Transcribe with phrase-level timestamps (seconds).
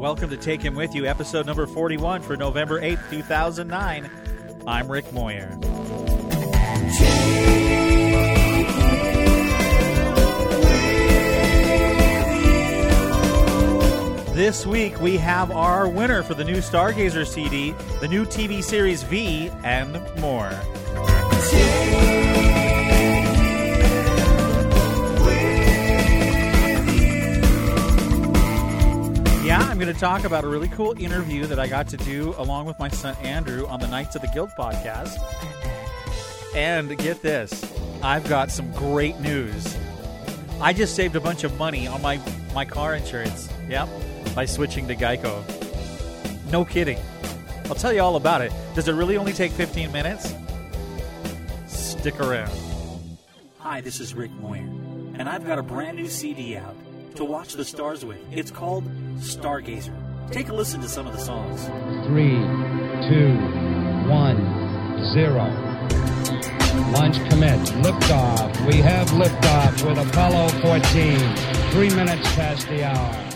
[0.00, 4.10] Welcome to Take Him With You, episode number 41 for November 8th, 2009.
[4.66, 5.54] I'm Rick Moyer.
[14.34, 19.02] This week we have our winner for the new Stargazer CD, the new TV series
[19.02, 20.48] V, and more.
[29.80, 32.78] Going to talk about a really cool interview that I got to do along with
[32.78, 35.16] my son Andrew on the Knights of the Guild podcast.
[36.54, 37.64] And get this,
[38.02, 39.78] I've got some great news.
[40.60, 42.20] I just saved a bunch of money on my,
[42.54, 43.48] my car insurance.
[43.70, 43.88] Yep,
[44.34, 45.42] by switching to Geico.
[46.52, 46.98] No kidding.
[47.64, 48.52] I'll tell you all about it.
[48.74, 50.34] Does it really only take 15 minutes?
[51.68, 52.52] Stick around.
[53.60, 56.76] Hi, this is Rick Moyer, and I've got a brand new CD out
[57.16, 58.18] to watch the stars with.
[58.32, 58.84] It's called
[59.18, 59.94] Stargazer.
[60.30, 61.64] Take a listen to some of the songs.
[62.06, 62.38] Three,
[63.08, 63.34] two,
[64.08, 64.38] one,
[65.12, 65.44] zero.
[66.92, 67.58] Launch commit.
[67.82, 68.66] Liftoff.
[68.66, 71.18] We have liftoff with Apollo 14.
[71.72, 73.29] Three minutes past the hour.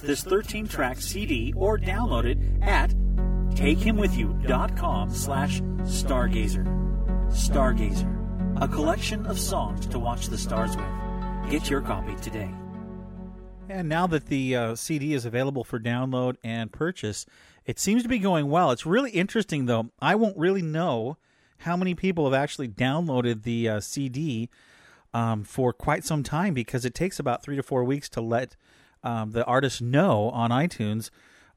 [0.00, 2.90] This 13 track CD or download it at
[3.54, 6.66] takehimwithyou.com slash stargazer.
[7.30, 11.50] Stargazer, a collection of songs to watch the stars with.
[11.50, 12.50] Get your copy today.
[13.68, 17.26] And now that the uh, CD is available for download and purchase,
[17.64, 18.70] it seems to be going well.
[18.70, 19.90] It's really interesting, though.
[20.00, 21.16] I won't really know
[21.58, 24.50] how many people have actually downloaded the uh, CD
[25.12, 28.54] um, for quite some time because it takes about three to four weeks to let
[29.02, 31.10] um, the artists know on iTunes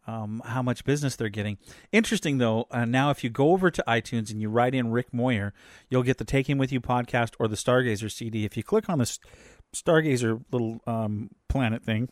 [0.08, 1.58] um, how much business they're getting.
[1.92, 5.14] Interesting though, uh, now if you go over to iTunes and you write in Rick
[5.14, 5.54] Moyer,
[5.90, 8.46] you'll get the Take Him With You podcast or the Stargazer CD.
[8.46, 9.20] If you click on this
[9.74, 12.10] Stargazer little um, planet thing,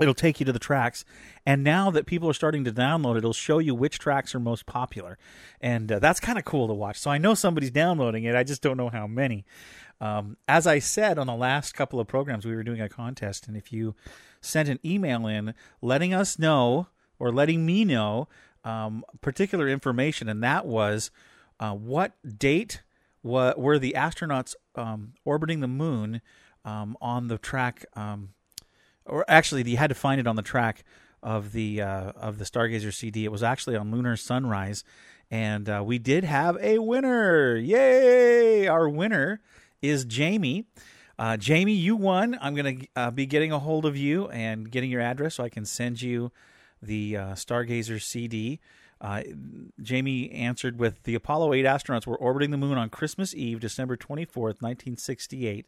[0.00, 1.04] it'll take you to the tracks.
[1.46, 4.40] And now that people are starting to download it it'll show you which tracks are
[4.40, 5.18] most popular.
[5.60, 6.98] And uh, that's kind of cool to watch.
[6.98, 9.44] So i know somebody's downloading it i just don't know how many.
[10.00, 13.48] Um, as i said on the last couple of programs we were doing a contest
[13.48, 13.96] and if you
[14.40, 16.86] sent an email in letting us know
[17.18, 18.28] or letting me know
[18.64, 21.10] um, particular information and that was
[21.58, 22.82] uh, what date
[23.22, 26.20] wa- were the astronauts um, orbiting the moon
[26.64, 28.30] um, on the track um,
[29.08, 30.84] or actually you had to find it on the track
[31.22, 33.24] of the uh, of the Stargazer CD.
[33.24, 34.84] It was actually on Lunar Sunrise,
[35.30, 37.56] and uh, we did have a winner.
[37.56, 38.66] Yay!
[38.66, 39.40] Our winner
[39.82, 40.66] is Jamie.
[41.18, 42.38] Uh, Jamie, you won.
[42.40, 45.48] I'm to uh, be getting a hold of you and getting your address so I
[45.48, 46.30] can send you
[46.80, 48.60] the uh, Stargazer CD.
[49.00, 49.22] Uh,
[49.80, 53.96] Jamie answered with the Apollo 8 astronauts were orbiting the moon on Christmas Eve, December
[53.96, 55.66] 24th, 1968.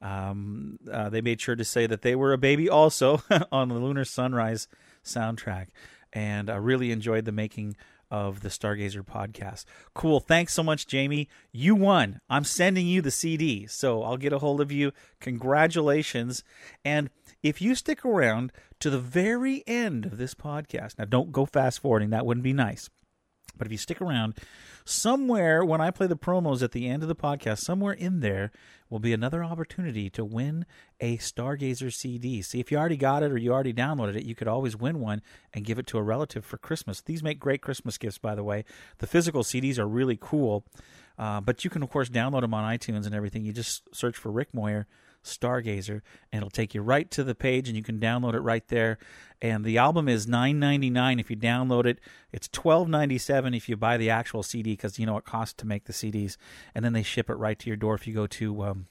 [0.00, 3.22] Um, uh, they made sure to say that they were a baby also
[3.52, 4.68] on the Lunar Sunrise
[5.04, 5.68] soundtrack,
[6.12, 7.76] and I really enjoyed the making
[8.10, 9.64] of the Stargazer podcast.
[9.94, 10.20] Cool.
[10.20, 11.28] Thanks so much, Jamie.
[11.52, 12.20] You won.
[12.30, 14.92] I'm sending you the CD, so I'll get a hold of you.
[15.20, 16.42] Congratulations.
[16.84, 17.10] And
[17.42, 21.80] if you stick around to the very end of this podcast, now don't go fast
[21.80, 22.88] forwarding, that wouldn't be nice.
[23.58, 24.34] But if you stick around,
[24.84, 28.50] somewhere when I play the promos at the end of the podcast, somewhere in there
[28.90, 30.64] will be another opportunity to win
[31.00, 32.40] a Stargazer CD.
[32.42, 35.00] See, if you already got it or you already downloaded it, you could always win
[35.00, 37.00] one and give it to a relative for Christmas.
[37.00, 38.64] These make great Christmas gifts, by the way.
[38.98, 40.64] The physical CDs are really cool,
[41.18, 43.44] uh, but you can, of course, download them on iTunes and everything.
[43.44, 44.86] You just search for Rick Moyer.
[45.28, 46.00] Stargazer,
[46.32, 48.98] and it'll take you right to the page, and you can download it right there.
[49.40, 51.98] And the album is nine ninety nine if you download it.
[52.32, 55.54] It's twelve ninety seven if you buy the actual CD because you know it costs
[55.54, 56.36] to make the CDs,
[56.74, 58.86] and then they ship it right to your door if you go to um,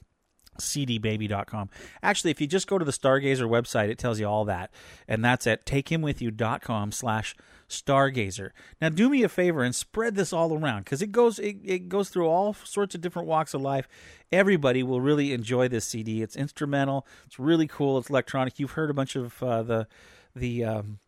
[0.59, 1.69] cdbaby.com.
[2.01, 4.71] Actually, if you just go to the Stargazer website, it tells you all that,
[5.07, 7.35] and that's at takehimwithyou.com slash
[7.69, 8.51] stargazer.
[8.81, 11.89] Now, do me a favor and spread this all around because it goes it, it
[11.89, 13.87] goes through all sorts of different walks of life.
[14.31, 16.21] Everybody will really enjoy this CD.
[16.21, 17.05] It's instrumental.
[17.25, 17.97] It's really cool.
[17.97, 18.59] It's electronic.
[18.59, 19.87] You've heard a bunch of uh, the
[20.35, 20.99] the um,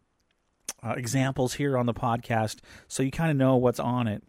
[0.83, 2.57] uh, examples here on the podcast,
[2.87, 4.23] so you kind of know what's on it.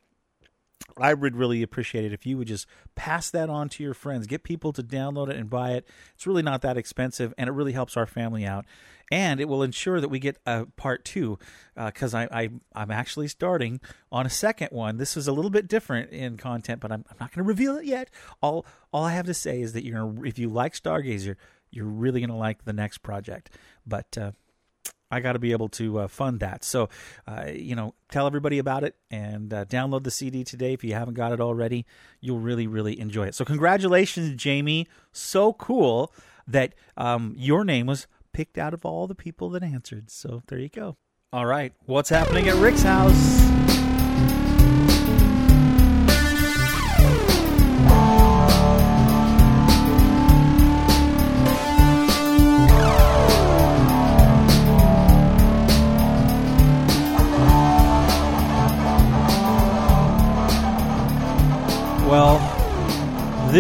[0.96, 4.26] I would really appreciate it if you would just pass that on to your friends.
[4.26, 5.87] Get people to download it and buy it.
[6.14, 8.64] It's really not that expensive, and it really helps our family out.
[9.12, 11.38] And it will ensure that we get a part two,
[11.75, 13.81] because uh, I, I I'm actually starting
[14.12, 14.98] on a second one.
[14.98, 17.76] This is a little bit different in content, but I'm, I'm not going to reveal
[17.76, 18.08] it yet.
[18.40, 21.34] All all I have to say is that you're gonna, if you like Stargazer,
[21.72, 23.50] you're really going to like the next project.
[23.84, 24.32] But uh,
[25.10, 26.64] I got to be able to uh, fund that.
[26.64, 26.88] So,
[27.26, 30.94] uh, you know, tell everybody about it and uh, download the CD today if you
[30.94, 31.86] haven't got it already.
[32.20, 33.34] You'll really, really enjoy it.
[33.34, 34.86] So, congratulations, Jamie.
[35.12, 36.12] So cool
[36.46, 40.10] that um, your name was picked out of all the people that answered.
[40.10, 40.96] So, there you go.
[41.32, 41.72] All right.
[41.86, 43.89] What's happening at Rick's house?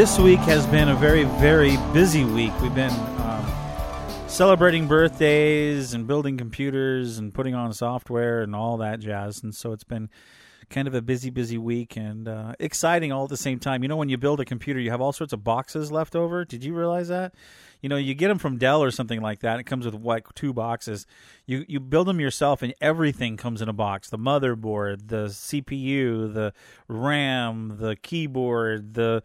[0.00, 2.58] This week has been a very, very busy week.
[2.62, 3.46] We've been um,
[4.28, 9.42] celebrating birthdays and building computers and putting on software and all that jazz.
[9.42, 10.08] And so it's been
[10.70, 13.82] kind of a busy, busy week and uh, exciting all at the same time.
[13.82, 16.46] You know, when you build a computer, you have all sorts of boxes left over.
[16.46, 17.34] Did you realize that?
[17.80, 19.58] you know you get them from Dell or something like that.
[19.58, 21.06] It comes with like two boxes.
[21.46, 26.32] You you build them yourself, and everything comes in a box: the motherboard, the CPU,
[26.32, 26.52] the
[26.88, 29.22] RAM, the keyboard, the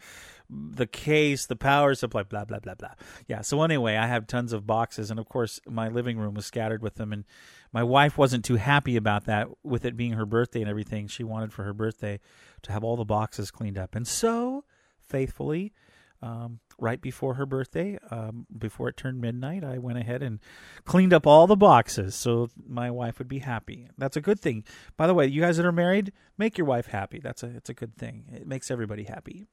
[0.50, 2.94] the case, the power supply, blah blah blah blah.
[3.28, 3.42] Yeah.
[3.42, 6.82] So anyway, I have tons of boxes, and of course, my living room was scattered
[6.82, 7.12] with them.
[7.12, 7.26] And
[7.72, 11.08] my wife wasn't too happy about that, with it being her birthday and everything.
[11.08, 12.20] She wanted for her birthday
[12.64, 14.66] to have all the boxes cleaned up, and so
[15.02, 15.74] faithfully
[16.22, 20.40] um, right before her birthday, um, before it turned midnight, I went ahead and
[20.84, 23.90] cleaned up all the boxes so my wife would be happy.
[23.98, 24.64] That's a good thing.
[24.98, 27.20] By the way, you guys that are married, make your wife happy.
[27.20, 28.26] That's a it's a good thing.
[28.34, 29.46] It makes everybody happy.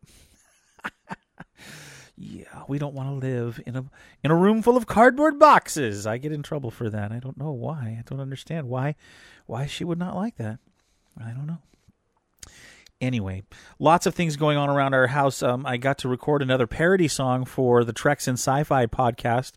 [2.16, 3.84] Yeah, we don't want to live in a
[4.22, 6.06] in a room full of cardboard boxes.
[6.06, 7.12] I get in trouble for that.
[7.12, 7.96] I don't know why.
[7.98, 8.96] I don't understand why
[9.46, 10.58] why she would not like that.
[11.18, 11.58] I don't know
[13.02, 13.42] anyway,
[13.78, 15.42] lots of things going on around our house.
[15.42, 19.52] Um, I got to record another parody song for the Treks in Sci-Fi podcast.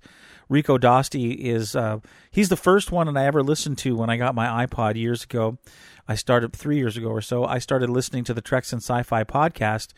[0.50, 2.00] Rico Dosti is uh,
[2.30, 5.24] he's the first one that I ever listened to when I got my iPod years
[5.24, 5.58] ago.
[6.08, 7.46] I started three years ago or so.
[7.46, 9.94] I started listening to the Treks in Sci-Fi podcast.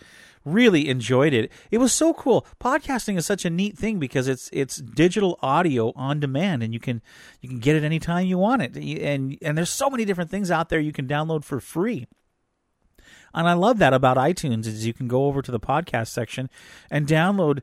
[0.47, 1.51] Really enjoyed it.
[1.71, 2.45] It was so cool.
[2.61, 6.79] Podcasting is such a neat thing because it's it's digital audio on demand, and you
[6.79, 7.01] can
[7.41, 8.77] you can get it anytime you want it.
[8.77, 12.07] And and there's so many different things out there you can download for free.
[13.33, 16.49] And I love that about iTunes is you can go over to the podcast section
[16.89, 17.61] and download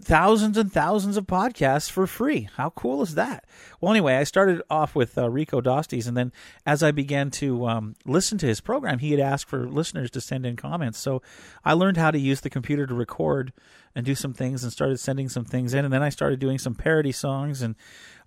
[0.00, 2.48] thousands and thousands of podcasts for free.
[2.56, 3.44] How cool is that?
[3.80, 6.32] Well, anyway, I started off with uh, Rico Dostis, and then
[6.64, 10.20] as I began to um, listen to his program, he had asked for listeners to
[10.20, 10.98] send in comments.
[10.98, 11.22] So
[11.64, 13.52] I learned how to use the computer to record
[13.94, 15.84] and do some things, and started sending some things in.
[15.84, 17.74] And then I started doing some parody songs and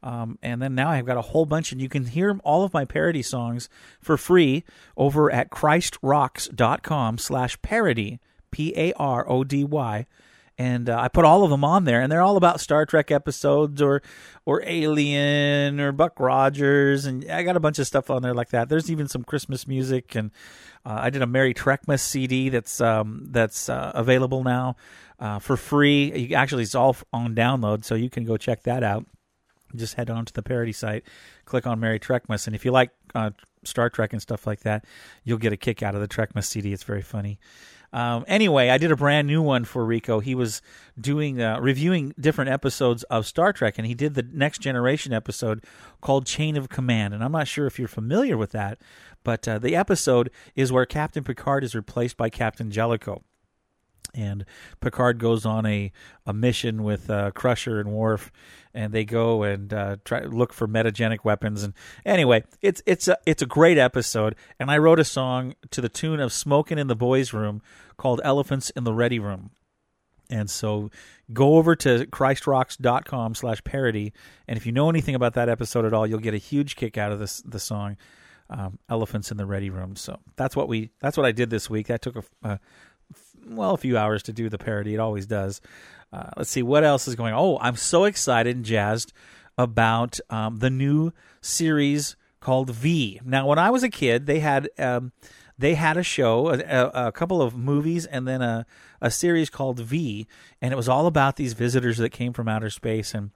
[0.06, 2.74] um, and then now I've got a whole bunch, and you can hear all of
[2.74, 3.68] my parody songs
[4.00, 4.64] for free
[4.96, 8.20] over at christrocks.com slash parody,
[8.52, 10.06] P A R O D Y.
[10.58, 13.12] And uh, I put all of them on there, and they're all about Star Trek
[13.12, 14.02] episodes or
[14.46, 18.50] or Alien or Buck Rogers, and I got a bunch of stuff on there like
[18.52, 18.70] that.
[18.70, 20.32] There's even some Christmas music, and
[20.86, 24.78] uh, I did a Merry Trekmas CD that's um, that's uh, available now
[25.20, 26.28] uh, for free.
[26.30, 29.06] You, actually, it's all on download, so you can go check that out
[29.76, 31.04] just head on to the parody site,
[31.46, 33.32] click on Merry Trekmas, and if you like uh,
[33.64, 34.86] Star Trek and stuff like that,
[35.24, 36.74] you'll get a kick out of the Trekmas CD.
[36.74, 37.40] It's very funny.
[37.94, 40.20] Um, anyway, I did a brand new one for Rico.
[40.20, 40.62] He was
[41.00, 45.64] doing uh, reviewing different episodes of Star Trek, and he did the Next Generation episode
[46.02, 47.14] called Chain of Command.
[47.14, 48.80] And I'm not sure if you're familiar with that,
[49.24, 53.24] but uh, the episode is where Captain Picard is replaced by Captain Jellicoe
[54.16, 54.46] and
[54.80, 55.92] Picard goes on a,
[56.26, 58.32] a mission with uh, Crusher and Worf,
[58.74, 61.64] and they go and uh, try look for metagenic weapons.
[61.64, 61.74] And
[62.06, 64.36] anyway, it's it's a it's a great episode.
[64.60, 67.62] And I wrote a song to the tune of "Smoking in the Boys' Room"
[67.98, 69.52] called "Elephants in the Ready Room."
[70.30, 70.90] And so
[71.34, 74.12] go over to christrocks.com slash parody.
[74.48, 76.98] And if you know anything about that episode at all, you'll get a huge kick
[76.98, 77.98] out of this the song
[78.50, 79.96] um, Elephants in the Ready Room.
[79.96, 81.88] So that's what we that's what I did this week.
[81.88, 82.60] That took a, a
[83.46, 84.94] well, a few hours to do the parody.
[84.94, 85.62] It always does.
[86.12, 87.40] Uh, let's see what else is going on.
[87.40, 89.14] Oh, I'm so excited and jazzed
[89.58, 91.12] about um, the new
[91.42, 93.20] series called V.
[93.24, 95.12] Now, when I was a kid, they had um,
[95.58, 98.66] they had a show, a, a, couple of movies, and then a
[99.02, 100.28] a series called V,
[100.62, 103.32] and it was all about these visitors that came from outer space and.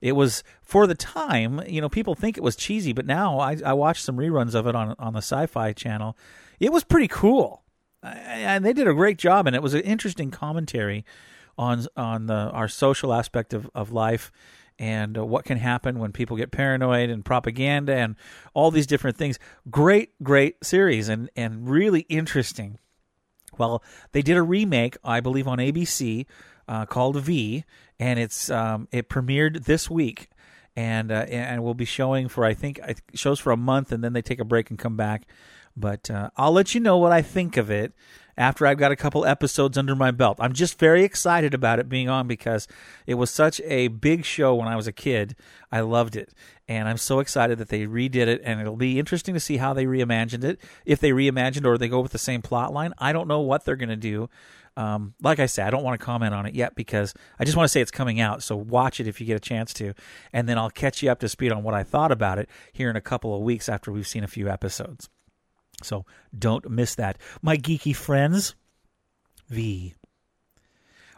[0.00, 3.56] It was for the time, you know, people think it was cheesy, but now I,
[3.64, 6.16] I watched some reruns of it on on the Sci-Fi Channel.
[6.58, 7.61] It was pretty cool
[8.02, 11.04] and they did a great job, and it was an interesting commentary
[11.58, 14.32] on on the our social aspect of of life
[14.78, 18.16] and uh, what can happen when people get paranoid and propaganda and
[18.54, 19.38] all these different things.
[19.70, 22.78] Great, great series and and really interesting.
[23.58, 23.82] Well,
[24.12, 26.26] they did a remake, I believe, on ABC
[26.66, 27.64] uh, called V,
[27.98, 30.30] and it's um, it premiered this week,
[30.74, 34.02] and uh, and will be showing for I think it shows for a month, and
[34.02, 35.26] then they take a break and come back.
[35.76, 37.92] But uh, I'll let you know what I think of it
[38.36, 40.38] after I've got a couple episodes under my belt.
[40.40, 42.66] I'm just very excited about it being on because
[43.06, 45.36] it was such a big show when I was a kid.
[45.70, 46.32] I loved it.
[46.68, 49.74] And I'm so excited that they redid it, and it'll be interesting to see how
[49.74, 50.60] they reimagined it.
[50.86, 53.64] If they reimagined or they go with the same plot line, I don't know what
[53.64, 54.30] they're going to do.
[54.74, 57.58] Um, like I said, I don't want to comment on it yet because I just
[57.58, 58.42] want to say it's coming out.
[58.42, 59.92] So watch it if you get a chance to,
[60.32, 62.88] and then I'll catch you up to speed on what I thought about it here
[62.88, 65.10] in a couple of weeks after we've seen a few episodes.
[65.82, 66.04] So
[66.36, 67.18] don't miss that.
[67.40, 68.54] My geeky friends,
[69.48, 69.94] V.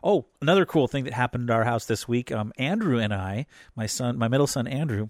[0.03, 2.31] Oh, another cool thing that happened at our house this week.
[2.31, 5.09] Um, Andrew and I, my son, my middle son Andrew,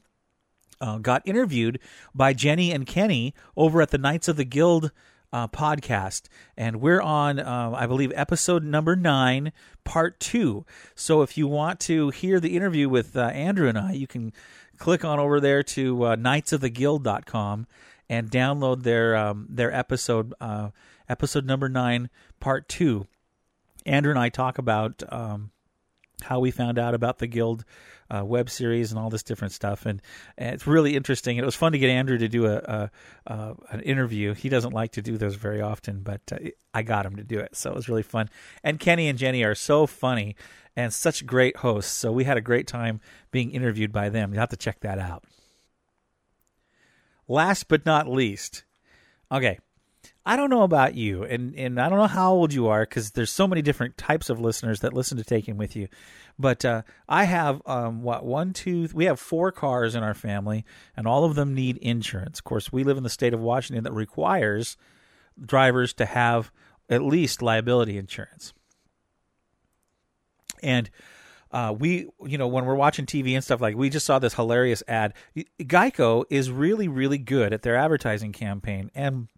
[0.80, 1.80] uh, got interviewed
[2.14, 4.92] by Jenny and Kenny over at the Knights of the Guild
[5.32, 10.64] uh, podcast, and we're on, uh, I believe, episode number nine, part two.
[10.94, 14.32] So if you want to hear the interview with uh, Andrew and I, you can
[14.78, 17.66] click on over there to uh, knightsoftheguild.com
[18.08, 20.70] and download their um, their episode uh,
[21.08, 23.06] episode number nine, part two.
[23.87, 25.50] Andrew and I talk about um,
[26.23, 27.64] how we found out about the guild
[28.11, 30.00] uh, web series and all this different stuff, and,
[30.38, 31.37] and, it's really interesting.
[31.37, 32.90] It was fun to get Andrew to do a, a,
[33.26, 34.34] a an interview.
[34.34, 36.37] He doesn't like to do those very often, but uh,
[36.73, 38.28] I got him to do it, so it was really fun.
[38.62, 40.37] And Kenny and Jenny are so funny
[40.76, 44.32] and such great hosts, so we had a great time being interviewed by them.
[44.32, 45.25] You have to check that out.
[47.26, 48.64] Last but not least,
[49.32, 49.58] okay,
[50.26, 53.10] I don't know about you, and and I don't know how old you are because
[53.10, 55.88] there's so many different types of listeners that listen to Take Him With You.
[56.38, 60.64] But uh, I have um, what one, two, we have four cars in our family,
[60.96, 62.38] and all of them need insurance.
[62.38, 64.76] Of course, we live in the state of Washington that requires
[65.44, 66.50] drivers to have
[66.88, 68.54] at least liability insurance.
[70.62, 70.90] And
[71.54, 74.34] uh, we, you know, when we're watching TV and stuff like, we just saw this
[74.34, 75.14] hilarious ad.
[75.61, 79.28] Geico is really, really good at their advertising campaign, and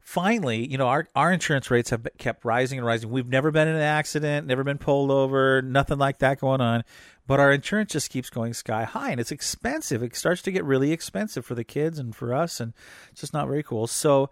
[0.00, 3.10] finally, you know, our our insurance rates have kept rising and rising.
[3.10, 6.84] We've never been in an accident, never been pulled over, nothing like that going on.
[7.26, 10.02] But our insurance just keeps going sky high, and it's expensive.
[10.02, 12.72] It starts to get really expensive for the kids and for us, and
[13.10, 13.86] it's just not very cool.
[13.86, 14.30] So,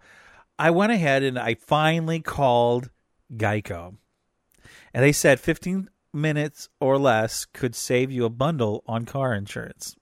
[0.57, 2.89] I went ahead and I finally called
[3.31, 3.97] Geico,
[4.91, 9.95] and they said fifteen minutes or less could save you a bundle on car insurance.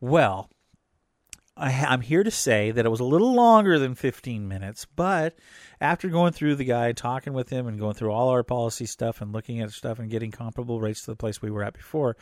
[0.00, 0.50] Well,
[1.56, 5.36] I, am here to say that it was a little longer than 15 minutes, but
[5.80, 9.20] after going through the guy, talking with him, and going through all our policy stuff
[9.20, 12.16] and looking at stuff and getting comparable rates to the place we were at before,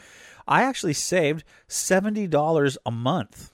[0.48, 3.52] I actually saved $70 a month.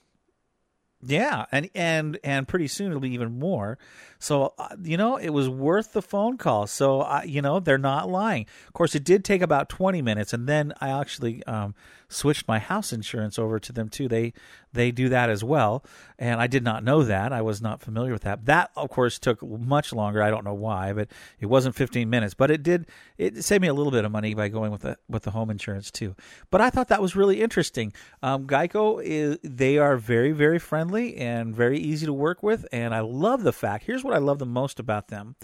[1.06, 3.78] Yeah, and and and pretty soon it'll be even more.
[4.18, 6.66] So uh, you know, it was worth the phone call.
[6.66, 8.46] So uh, you know, they're not lying.
[8.66, 11.74] Of course, it did take about twenty minutes, and then I actually um,
[12.08, 14.08] switched my house insurance over to them too.
[14.08, 14.32] They
[14.72, 15.84] they do that as well,
[16.18, 17.32] and I did not know that.
[17.32, 18.46] I was not familiar with that.
[18.46, 20.22] That of course took much longer.
[20.22, 21.08] I don't know why, but
[21.38, 22.34] it wasn't 15 minutes.
[22.34, 22.86] But it did
[23.18, 25.50] it saved me a little bit of money by going with the with the home
[25.50, 26.14] insurance too.
[26.50, 27.92] But I thought that was really interesting.
[28.22, 32.94] Um, Geico is they are very very friendly and very easy to work with, and
[32.94, 33.84] I love the fact.
[33.84, 35.36] Here's what I love the most about them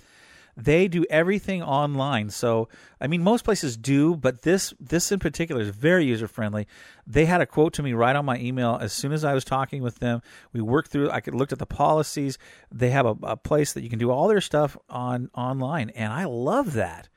[0.64, 2.31] they do everything online.
[2.31, 2.69] So,
[3.00, 6.67] I mean, most places do, but this this in particular is very user friendly.
[7.07, 9.45] They had a quote to me right on my email as soon as I was
[9.45, 10.23] talking with them.
[10.52, 11.11] We worked through.
[11.11, 12.38] I could looked at the policies.
[12.71, 16.12] They have a, a place that you can do all their stuff on online, and
[16.12, 17.09] I love that.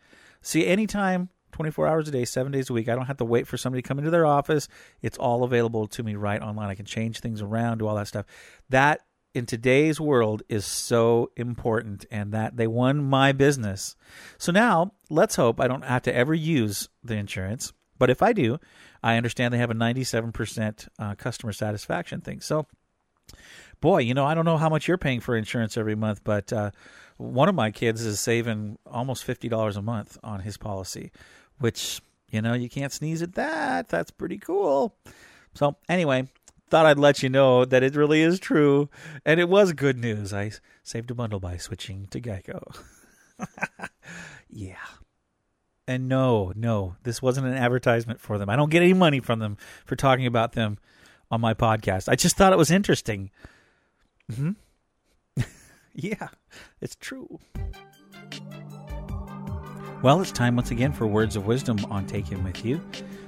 [0.41, 2.89] See, anytime 24 hours a day, seven days a week.
[2.89, 4.67] I don't have to wait for somebody to come into their office.
[5.03, 6.69] It's all available to me right online.
[6.69, 8.25] I can change things around, do all that stuff.
[8.69, 9.01] That
[9.33, 13.95] in today's world is so important and that they won my business.
[14.37, 17.73] So now let's hope I don't have to ever use the insurance.
[17.97, 18.59] But if I do,
[19.01, 22.41] I understand they have a 97% uh, customer satisfaction thing.
[22.41, 22.67] So,
[23.81, 26.51] boy, you know, I don't know how much you're paying for insurance every month, but
[26.51, 26.71] uh,
[27.17, 31.11] one of my kids is saving almost $50 a month on his policy,
[31.59, 33.89] which, you know, you can't sneeze at that.
[33.89, 34.95] That's pretty cool.
[35.53, 36.29] So, anyway,
[36.73, 38.89] thought I'd let you know that it really is true,
[39.23, 40.33] and it was good news.
[40.33, 42.63] I saved a bundle by switching to Geico.
[44.49, 44.77] yeah.
[45.87, 48.49] And no, no, this wasn't an advertisement for them.
[48.49, 50.79] I don't get any money from them for talking about them
[51.29, 52.09] on my podcast.
[52.09, 53.29] I just thought it was interesting.
[54.35, 54.53] hmm
[55.93, 56.29] Yeah,
[56.81, 57.39] it's true.
[60.01, 62.81] Well, it's time once again for words of wisdom on Him With You.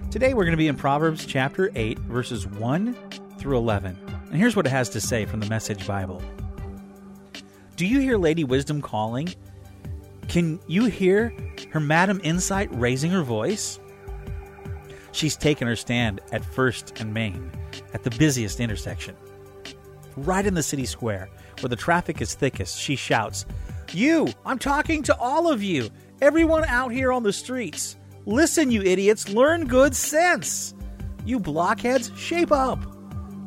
[0.10, 3.96] Today we're going to be in Proverbs chapter 8, verses 1 through 11.
[4.32, 6.20] And here's what it has to say from the Message Bible
[7.76, 9.36] Do you hear Lady Wisdom calling?
[10.28, 11.32] Can you hear
[11.70, 13.80] her Madam Insight raising her voice?
[15.12, 17.52] She's taken her stand at First and Main,
[17.94, 19.16] at the busiest intersection.
[20.18, 23.46] Right in the city square, where the traffic is thickest, she shouts,
[23.94, 24.28] You!
[24.44, 25.92] I'm talking to all of you!
[26.20, 27.96] Everyone out here on the streets!
[28.26, 30.74] Listen, you idiots, learn good sense!
[31.26, 32.95] You blockheads, shape up!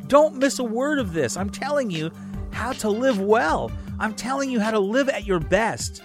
[0.08, 1.36] Don't miss a word of this.
[1.36, 2.10] I'm telling you
[2.50, 3.70] how to live well.
[4.00, 6.02] I'm telling you how to live at your best.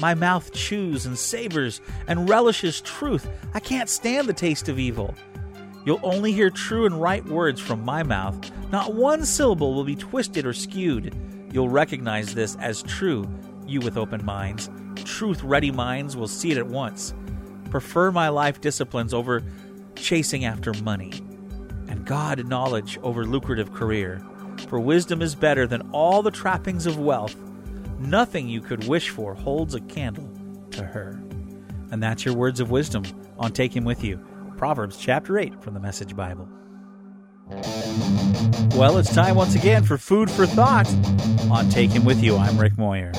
[0.00, 3.28] My mouth chews and savors and relishes truth.
[3.54, 5.14] I can't stand the taste of evil.
[5.84, 8.38] You'll only hear true and right words from my mouth.
[8.70, 11.14] Not one syllable will be twisted or skewed.
[11.50, 13.26] You'll recognize this as true,
[13.66, 14.68] you with open minds.
[14.96, 17.14] Truth ready minds will see it at once.
[17.70, 19.42] Prefer my life disciplines over
[19.94, 21.12] chasing after money,
[22.08, 24.20] God knowledge over lucrative career.
[24.66, 27.36] For wisdom is better than all the trappings of wealth
[27.98, 30.30] Nothing you could wish for holds a candle
[30.70, 31.20] to her.
[31.90, 33.02] And that's your words of wisdom
[33.38, 34.24] on Take Him With You.
[34.56, 36.48] Proverbs chapter 8 from the Message Bible.
[38.76, 40.88] Well, it's time once again for Food for Thought
[41.50, 42.36] on Take Him With You.
[42.36, 43.10] I'm Rick Moyer.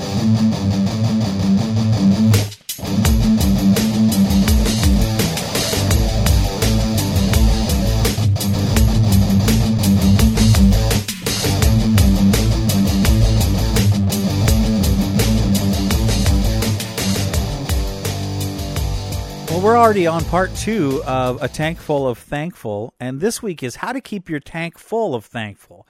[19.62, 23.76] We're already on part two of A Tank Full of Thankful, and this week is
[23.76, 25.86] how to keep your tank full of thankful.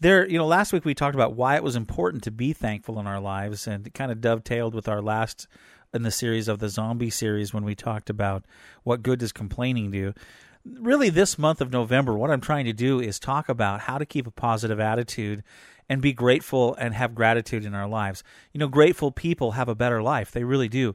[0.00, 2.98] There, you know, last week we talked about why it was important to be thankful
[2.98, 5.46] in our lives, and it kind of dovetailed with our last
[5.92, 8.46] in the series of the zombie series when we talked about
[8.82, 10.14] what good does complaining do.
[10.64, 14.06] Really, this month of November, what I'm trying to do is talk about how to
[14.06, 15.44] keep a positive attitude
[15.86, 18.24] and be grateful and have gratitude in our lives.
[18.52, 20.30] You know, grateful people have a better life.
[20.30, 20.94] They really do.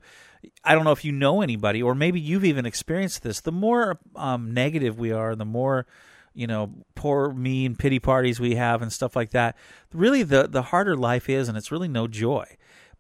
[0.64, 3.42] I don't know if you know anybody, or maybe you've even experienced this.
[3.42, 5.86] The more um, negative we are, the more
[6.38, 9.58] you know, poor me and pity parties we have and stuff like that.
[9.92, 12.46] Really, the the harder life is, and it's really no joy.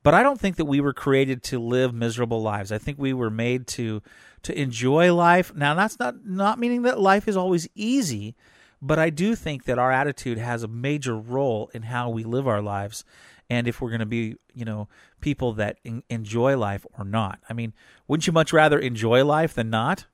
[0.01, 2.71] But I don't think that we were created to live miserable lives.
[2.71, 4.01] I think we were made to
[4.41, 5.53] to enjoy life.
[5.53, 8.35] Now, that's not not meaning that life is always easy,
[8.81, 12.47] but I do think that our attitude has a major role in how we live
[12.47, 13.05] our lives
[13.49, 14.87] and if we're going to be, you know,
[15.21, 17.39] people that enjoy life or not.
[17.49, 17.73] I mean,
[18.07, 20.05] wouldn't you much rather enjoy life than not?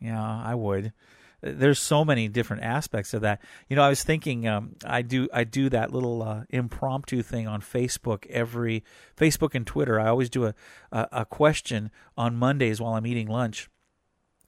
[0.00, 0.92] Yeah, I would.
[1.42, 3.40] There's so many different aspects of that.
[3.68, 7.46] You know, I was thinking, um, I do I do that little uh, impromptu thing
[7.46, 8.84] on Facebook every
[9.16, 10.00] Facebook and Twitter.
[10.00, 10.54] I always do a,
[10.90, 13.68] a a question on Mondays while I'm eating lunch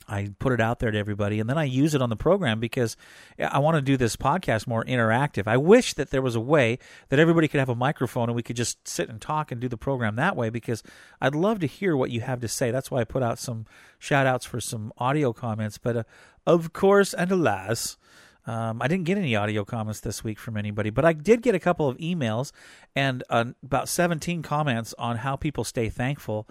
[0.09, 2.61] I put it out there to everybody, and then I use it on the program
[2.61, 2.97] because
[3.38, 5.47] I want to do this podcast more interactive.
[5.47, 6.79] I wish that there was a way
[7.11, 9.68] that everybody could have a microphone and we could just sit and talk and do
[9.68, 10.83] the program that way because
[11.21, 12.71] I'd love to hear what you have to say.
[12.71, 13.66] That's why I put out some
[13.99, 15.77] shout outs for some audio comments.
[15.77, 16.03] But uh,
[16.47, 17.99] of course, and alas,
[18.47, 21.55] um, I didn't get any audio comments this week from anybody, but I did get
[21.55, 22.51] a couple of emails
[22.97, 26.49] and uh, about 17 comments on how people stay thankful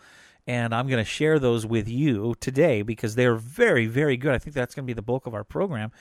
[0.48, 4.34] and I'm going to share those with you today because they're very, very good.
[4.34, 5.92] I think that's going to be the bulk of our program.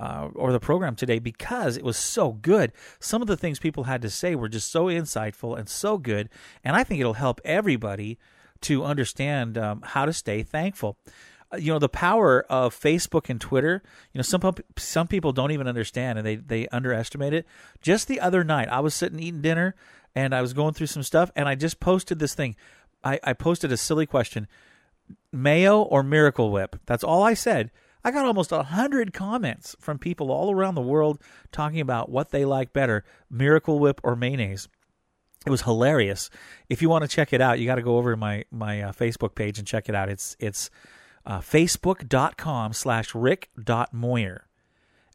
[0.00, 2.70] Uh, or the program today because it was so good.
[3.00, 6.28] Some of the things people had to say were just so insightful and so good,
[6.62, 8.16] and I think it'll help everybody
[8.60, 10.98] to understand um, how to stay thankful.
[11.52, 13.82] Uh, you know the power of Facebook and Twitter.
[14.12, 14.40] You know some
[14.76, 17.44] some people don't even understand and they they underestimate it.
[17.82, 19.74] Just the other night, I was sitting eating dinner
[20.14, 22.56] and I was going through some stuff, and I just posted this thing.
[23.04, 24.46] I, I posted a silly question.
[25.32, 26.76] Mayo or miracle whip?
[26.86, 27.70] That's all i said.
[28.04, 31.20] I got almost a hundred comments from people all around the world
[31.52, 34.68] talking about what they like better miracle whip or mayonnaise.
[35.46, 36.30] It was hilarious.
[36.68, 38.82] If you want to check it out you got to go over to my my
[38.82, 40.08] uh, facebook page and check it out.
[40.08, 40.70] It's it's
[41.26, 44.47] uh, facebook.com slash rick.moyer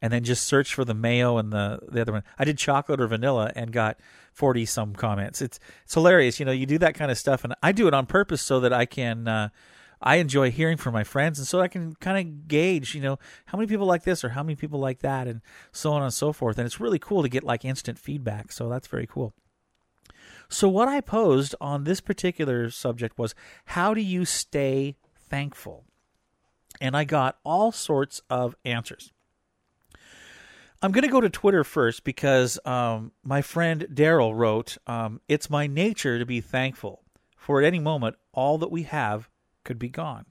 [0.03, 2.23] and then just search for the mayo and the the other one.
[2.37, 3.97] I did chocolate or vanilla and got
[4.33, 5.41] forty some comments.
[5.41, 6.41] It's it's hilarious.
[6.41, 8.59] You know, you do that kind of stuff, and I do it on purpose so
[8.59, 9.27] that I can.
[9.27, 9.49] Uh,
[10.05, 13.17] I enjoy hearing from my friends, and so I can kind of gauge, you know,
[13.45, 15.39] how many people like this or how many people like that, and
[15.71, 16.57] so on and so forth.
[16.57, 18.51] And it's really cool to get like instant feedback.
[18.51, 19.33] So that's very cool.
[20.49, 23.33] So what I posed on this particular subject was
[23.67, 24.97] how do you stay
[25.29, 25.85] thankful?
[26.81, 29.13] And I got all sorts of answers.
[30.83, 35.49] I'm going to go to Twitter first because um, my friend Daryl wrote, um, It's
[35.49, 37.03] my nature to be thankful,
[37.37, 39.29] for at any moment, all that we have
[39.63, 40.25] could be gone.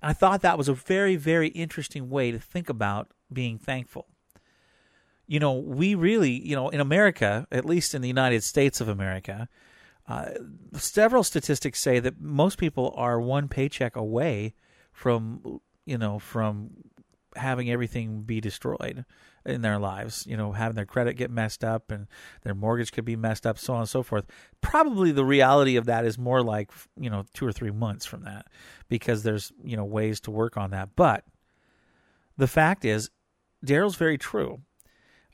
[0.00, 4.06] And I thought that was a very, very interesting way to think about being thankful.
[5.26, 8.88] You know, we really, you know, in America, at least in the United States of
[8.88, 9.48] America,
[10.06, 10.30] uh,
[10.74, 14.54] several statistics say that most people are one paycheck away
[14.92, 16.70] from, you know, from
[17.34, 19.04] having everything be destroyed
[19.48, 22.06] in their lives, you know, having their credit get messed up and
[22.42, 24.26] their mortgage could be messed up, so on and so forth.
[24.60, 28.22] Probably the reality of that is more like, you know, two or three months from
[28.24, 28.46] that
[28.88, 30.90] because there's, you know, ways to work on that.
[30.94, 31.24] But
[32.36, 33.10] the fact is,
[33.64, 34.60] Daryl's very true.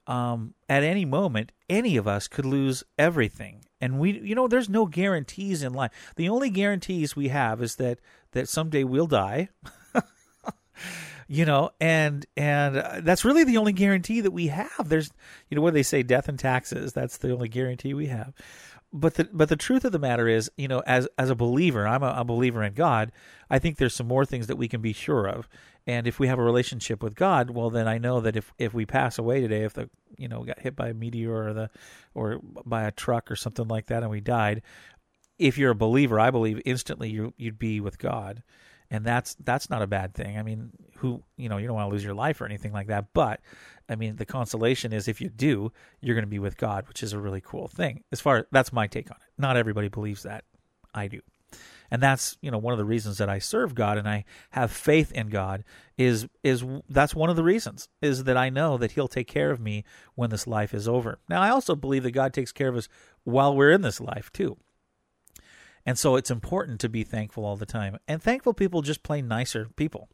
[0.06, 3.64] Um, at any moment, any of us could lose everything.
[3.80, 6.12] And we, you know, there's no guarantees in life.
[6.16, 8.00] The only guarantees we have is that,
[8.32, 9.48] that someday we'll die.
[11.28, 14.88] you know and and uh, that's really the only guarantee that we have.
[14.88, 15.10] There's
[15.48, 16.02] you know what they say?
[16.02, 16.92] Death and taxes.
[16.92, 18.34] That's the only guarantee we have.
[18.92, 21.84] But the but the truth of the matter is you know as as a believer
[21.84, 23.10] i'm a, a believer in god
[23.50, 25.48] i think there's some more things that we can be sure of.
[25.86, 28.72] And if we have a relationship with god well then i know that if if
[28.72, 31.70] we pass away today if the you know got hit by a meteor or the
[32.14, 34.62] or by a truck or something like that and we died
[35.40, 38.44] if you're a believer i believe instantly you you'd be with god
[38.90, 40.38] and that's that's not a bad thing.
[40.38, 42.88] I mean, who you know you don't want to lose your life or anything like
[42.88, 43.40] that, but
[43.88, 47.02] I mean the consolation is if you do, you're going to be with God, which
[47.02, 48.04] is a really cool thing.
[48.12, 49.32] As far that's my take on it.
[49.38, 50.44] Not everybody believes that.
[50.94, 51.20] I do.
[51.90, 54.70] And that's you know one of the reasons that I serve God and I have
[54.70, 55.64] faith in God
[55.96, 59.50] is is that's one of the reasons is that I know that He'll take care
[59.50, 61.18] of me when this life is over.
[61.28, 62.88] Now I also believe that God takes care of us
[63.24, 64.56] while we're in this life too.
[65.86, 67.98] And so it's important to be thankful all the time.
[68.08, 70.08] And thankful people just plain nicer people.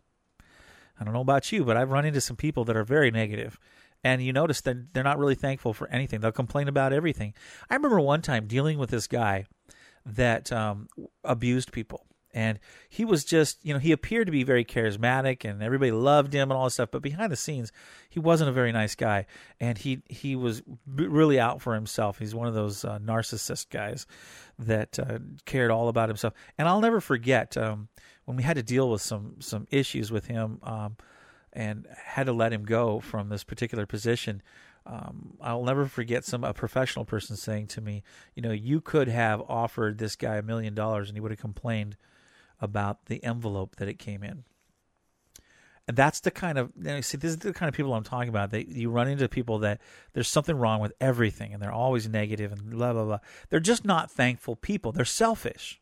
[0.98, 3.58] I don't know about you, but I've run into some people that are very negative.
[4.02, 6.20] And you notice that they're not really thankful for anything.
[6.20, 7.34] They'll complain about everything.
[7.68, 9.46] I remember one time dealing with this guy
[10.04, 10.88] that um,
[11.24, 15.62] abused people and he was just you know he appeared to be very charismatic and
[15.62, 17.72] everybody loved him and all this stuff but behind the scenes
[18.08, 19.26] he wasn't a very nice guy
[19.58, 24.06] and he he was really out for himself he's one of those uh, narcissist guys
[24.66, 27.88] that uh, cared all about himself and i'll never forget um,
[28.24, 30.96] when we had to deal with some some issues with him um,
[31.52, 34.42] and had to let him go from this particular position
[34.86, 38.02] um, I'll never forget some a professional person saying to me,
[38.34, 41.40] you know, you could have offered this guy a million dollars and he would have
[41.40, 41.96] complained
[42.60, 44.44] about the envelope that it came in.
[45.96, 48.28] That's the kind of you know, see this is the kind of people I'm talking
[48.28, 48.50] about.
[48.50, 49.80] They you run into people that
[50.12, 53.18] there's something wrong with everything and they're always negative and blah blah blah.
[53.48, 54.92] They're just not thankful people.
[54.92, 55.80] They're selfish.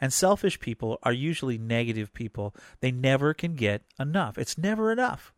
[0.00, 2.54] And selfish people are usually negative people.
[2.80, 4.38] They never can get enough.
[4.38, 5.34] It's never enough.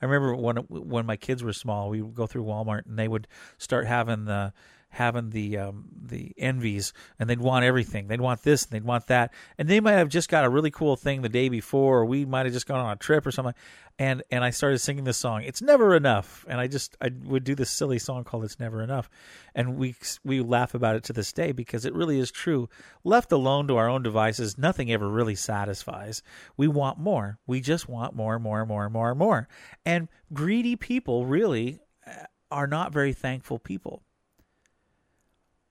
[0.00, 3.08] I remember when when my kids were small, we would go through Walmart and they
[3.08, 4.52] would start having the
[4.90, 8.08] having the um, the envies, and they'd want everything.
[8.08, 10.70] They'd want this, and they'd want that, and they might have just got a really
[10.70, 13.30] cool thing the day before, or we might have just gone on a trip or
[13.30, 13.54] something.
[13.98, 15.42] And and I started singing this song.
[15.42, 18.82] It's never enough, and I just I would do this silly song called "It's Never
[18.82, 19.10] Enough,"
[19.54, 22.68] and we we laugh about it to this day because it really is true.
[23.04, 26.22] Left alone to our own devices, nothing ever really satisfies.
[26.56, 27.38] We want more.
[27.46, 29.48] We just want more, more, more, more, more.
[29.84, 34.02] And greedy people really uh, are not very thankful people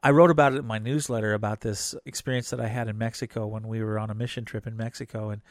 [0.03, 3.47] I wrote about it in my newsletter about this experience that I had in Mexico
[3.47, 5.41] when we were on a mission trip in Mexico and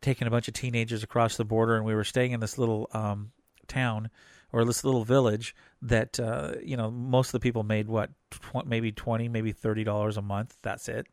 [0.00, 2.88] taking a bunch of teenagers across the border, and we were staying in this little
[2.92, 3.32] um,
[3.66, 4.10] town
[4.52, 8.66] or this little village that uh, you know most of the people made what tw-
[8.66, 10.56] maybe twenty, maybe thirty dollars a month.
[10.62, 11.06] That's it,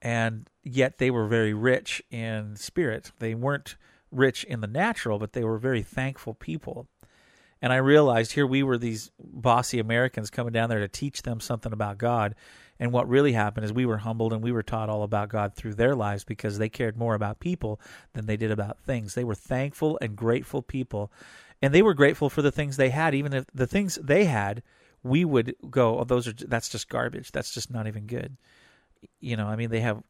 [0.00, 3.12] and yet they were very rich in spirit.
[3.18, 3.76] They weren't
[4.10, 6.88] rich in the natural, but they were very thankful people.
[7.64, 11.40] And I realized here we were these bossy Americans coming down there to teach them
[11.40, 12.34] something about God.
[12.78, 15.54] And what really happened is we were humbled and we were taught all about God
[15.54, 17.80] through their lives because they cared more about people
[18.12, 19.14] than they did about things.
[19.14, 21.10] They were thankful and grateful people.
[21.62, 24.62] And they were grateful for the things they had, even if the things they had,
[25.02, 27.32] we would go, oh, those are, that's just garbage.
[27.32, 28.36] That's just not even good.
[29.20, 30.02] You know, I mean, they have,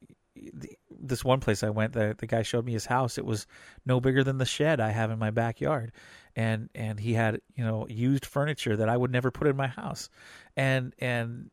[0.90, 3.18] this one place I went, the the guy showed me his house.
[3.18, 3.46] It was
[3.86, 5.92] no bigger than the shed I have in my backyard,
[6.36, 9.66] and and he had you know used furniture that I would never put in my
[9.66, 10.08] house,
[10.56, 11.50] and and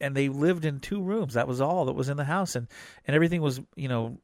[0.00, 1.34] and they lived in two rooms.
[1.34, 2.68] That was all that was in the house, and
[3.06, 4.18] and everything was you know,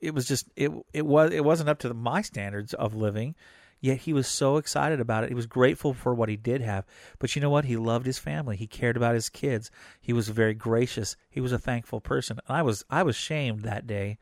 [0.00, 3.34] it was just it it was it wasn't up to the, my standards of living.
[3.82, 5.30] Yet he was so excited about it.
[5.30, 6.84] He was grateful for what he did have.
[7.18, 7.64] But you know what?
[7.64, 8.58] He loved his family.
[8.58, 9.70] He cared about his kids.
[10.02, 11.16] He was very gracious.
[11.30, 12.38] He was a thankful person.
[12.46, 14.18] And I was I was shamed that day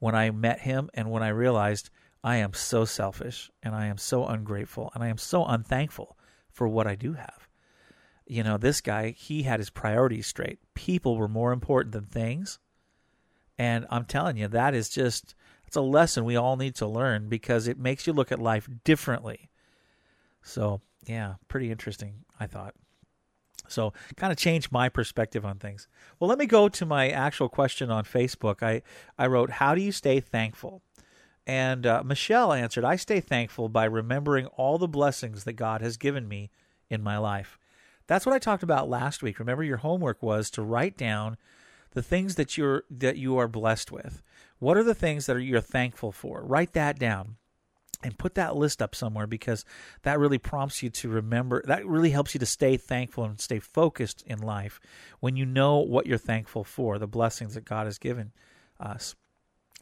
[0.00, 1.88] when I met him and when I realized
[2.22, 6.16] I am so selfish and I am so ungrateful and I am so unthankful
[6.50, 7.48] for what I do have.
[8.26, 10.58] You know, this guy, he had his priorities straight.
[10.74, 12.58] People were more important than things.
[13.58, 15.34] And I'm telling you, that is just
[15.66, 18.68] it's a lesson we all need to learn because it makes you look at life
[18.82, 19.50] differently.
[20.42, 22.74] So, yeah, pretty interesting, I thought.
[23.68, 25.86] So, kind of changed my perspective on things.
[26.18, 28.64] Well, let me go to my actual question on Facebook.
[28.64, 28.82] I,
[29.16, 30.82] I wrote, How do you stay thankful?
[31.50, 35.96] And uh, Michelle answered, I stay thankful by remembering all the blessings that God has
[35.96, 36.48] given me
[36.88, 37.58] in my life.
[38.06, 39.40] That's what I talked about last week.
[39.40, 41.36] Remember, your homework was to write down
[41.90, 44.22] the things that you're that you are blessed with.
[44.60, 46.44] What are the things that are, you're thankful for?
[46.44, 47.34] Write that down
[48.00, 49.64] and put that list up somewhere because
[50.02, 53.58] that really prompts you to remember that really helps you to stay thankful and stay
[53.58, 54.78] focused in life
[55.18, 58.32] when you know what you're thankful for the blessings that god has given
[58.78, 59.14] us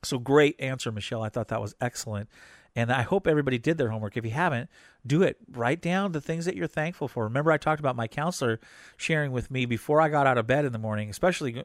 [0.02, 1.22] so great answer michelle.
[1.22, 2.28] I thought that was excellent.
[2.76, 4.16] And i hope everybody did their homework.
[4.16, 4.70] If you haven't
[5.06, 5.38] do it.
[5.50, 7.24] Write down the things that you're thankful for.
[7.24, 8.61] Remember i talked about my counselor
[8.96, 11.64] sharing with me before i got out of bed in the morning especially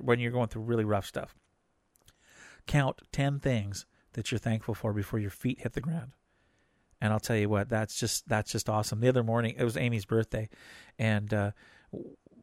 [0.00, 1.34] when you're going through really rough stuff.
[2.66, 6.12] Count 10 things that you're thankful for before your feet hit the ground.
[7.00, 9.00] And I'll tell you what, that's just that's just awesome.
[9.00, 10.48] The other morning, it was Amy's birthday,
[10.98, 11.50] and uh,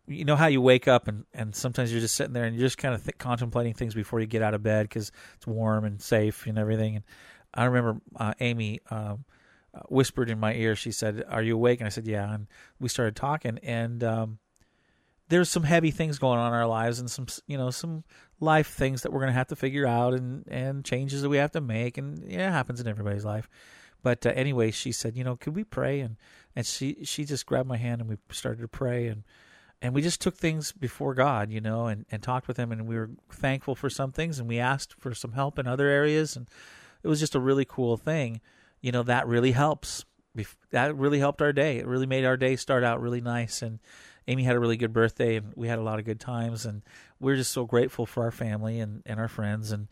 [0.07, 2.65] you know how you wake up and and sometimes you're just sitting there and you're
[2.65, 5.85] just kind of th- contemplating things before you get out of bed because it's warm
[5.85, 6.97] and safe and everything.
[6.97, 7.05] And
[7.53, 8.79] I remember uh, Amy.
[8.89, 9.25] Um,
[9.75, 10.75] uh, whispered in my ear.
[10.75, 12.45] She said, "Are you awake?" And I said, "Yeah." And
[12.79, 14.37] we started talking, and um,
[15.29, 18.03] there's some heavy things going on in our lives, and some you know some
[18.43, 21.37] life things that we're going to have to figure out and and changes that we
[21.37, 23.49] have to make and yeah it happens in everybody's life
[24.03, 26.17] but uh, anyway she said you know could we pray and
[26.55, 29.23] and she she just grabbed my hand and we started to pray and
[29.83, 32.87] and we just took things before God, you know, and, and talked with him and
[32.87, 36.37] we were thankful for some things and we asked for some help in other areas
[36.37, 36.47] and
[37.03, 38.39] it was just a really cool thing.
[38.79, 40.05] You know, that really helps.
[40.71, 41.79] That really helped our day.
[41.79, 43.79] It really made our day start out really nice and
[44.25, 46.81] Amy had a really good birthday and we had a lot of good times and
[47.19, 49.89] we're just so grateful for our family and, and our friends and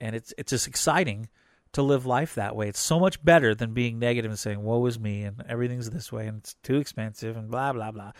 [0.00, 1.28] and it's it's just exciting
[1.72, 2.68] to live life that way.
[2.68, 6.10] It's so much better than being negative and saying woe is me and everything's this
[6.10, 8.12] way and it's too expensive and blah blah blah.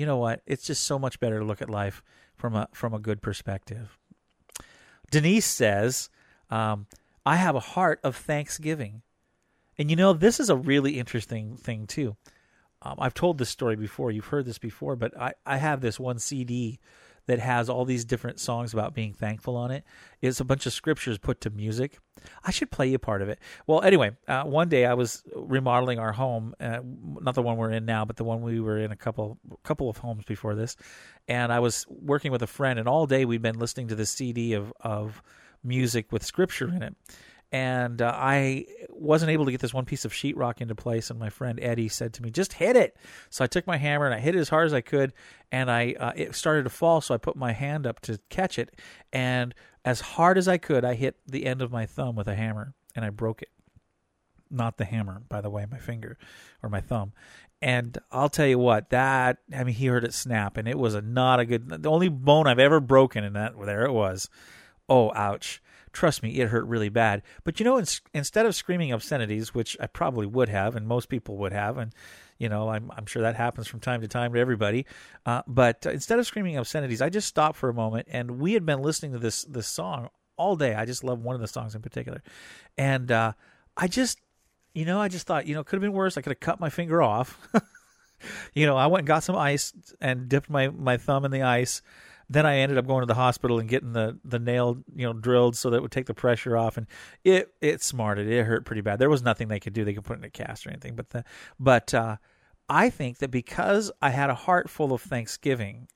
[0.00, 0.40] You know what?
[0.46, 2.02] It's just so much better to look at life
[2.34, 3.98] from a from a good perspective.
[5.10, 6.08] Denise says,
[6.48, 6.86] um,
[7.26, 9.02] "I have a heart of thanksgiving,"
[9.76, 12.16] and you know this is a really interesting thing too.
[12.80, 14.10] Um, I've told this story before.
[14.10, 16.80] You've heard this before, but I, I have this one CD
[17.30, 19.84] that has all these different songs about being thankful on it.
[20.20, 22.00] It's a bunch of scriptures put to music.
[22.42, 23.38] I should play you part of it.
[23.68, 27.70] Well, anyway, uh, one day I was remodeling our home, uh, not the one we're
[27.70, 30.74] in now, but the one we were in a couple couple of homes before this,
[31.28, 34.10] and I was working with a friend, and all day we'd been listening to this
[34.10, 35.22] CD of of
[35.62, 36.96] music with scripture in it
[37.52, 41.10] and uh, I wasn't able to get this one piece of sheetrock into place.
[41.10, 42.96] And my friend Eddie said to me, "Just hit it."
[43.28, 45.12] So I took my hammer and I hit it as hard as I could,
[45.50, 47.00] and I uh, it started to fall.
[47.00, 48.76] So I put my hand up to catch it,
[49.12, 52.34] and as hard as I could, I hit the end of my thumb with a
[52.34, 53.50] hammer, and I broke it.
[54.50, 56.18] Not the hammer, by the way, my finger
[56.62, 57.12] or my thumb.
[57.62, 60.94] And I'll tell you what, that I mean, he heard it snap, and it was
[60.94, 61.82] a not a good.
[61.82, 63.54] The only bone I've ever broken and that.
[63.60, 64.28] There it was.
[64.88, 65.60] Oh, ouch
[65.92, 67.22] trust me, it hurt really bad.
[67.44, 71.08] But you know, in, instead of screaming obscenities, which I probably would have, and most
[71.08, 71.92] people would have, and
[72.38, 74.86] you know, I'm, I'm sure that happens from time to time to everybody.
[75.26, 78.64] Uh, but instead of screaming obscenities, I just stopped for a moment, and we had
[78.64, 80.74] been listening to this this song all day.
[80.74, 82.22] I just love one of the songs in particular,
[82.78, 83.32] and uh,
[83.76, 84.18] I just,
[84.74, 86.16] you know, I just thought, you know, it could have been worse.
[86.16, 87.38] I could have cut my finger off.
[88.54, 91.42] you know, I went and got some ice and dipped my my thumb in the
[91.42, 91.82] ice
[92.30, 95.12] then I ended up going to the hospital and getting the the nail you know
[95.12, 96.86] drilled so that it would take the pressure off, and
[97.24, 98.28] it it smarted.
[98.28, 99.00] It hurt pretty bad.
[99.00, 99.84] There was nothing they could do.
[99.84, 101.24] They could put in a cast or anything, but the
[101.58, 102.16] but uh,
[102.68, 105.88] I think that because I had a heart full of Thanksgiving,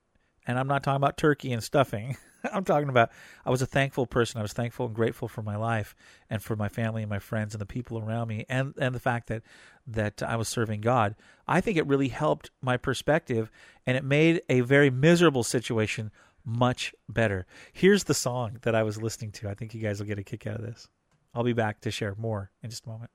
[0.45, 2.17] and I'm not talking about turkey and stuffing.
[2.53, 3.11] I'm talking about
[3.45, 4.39] I was a thankful person.
[4.39, 5.95] I was thankful and grateful for my life
[6.29, 9.01] and for my family and my friends and the people around me and and the
[9.01, 9.43] fact that
[9.87, 11.15] that I was serving God.
[11.47, 13.51] I think it really helped my perspective
[13.87, 16.11] and it made a very miserable situation
[16.45, 17.47] much better.
[17.73, 19.49] Here's the song that I was listening to.
[19.49, 20.89] I think you guys will get a kick out of this.
[21.35, 23.11] I'll be back to share more in just a moment.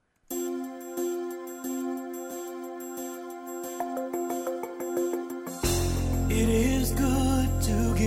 [6.31, 7.18] It is good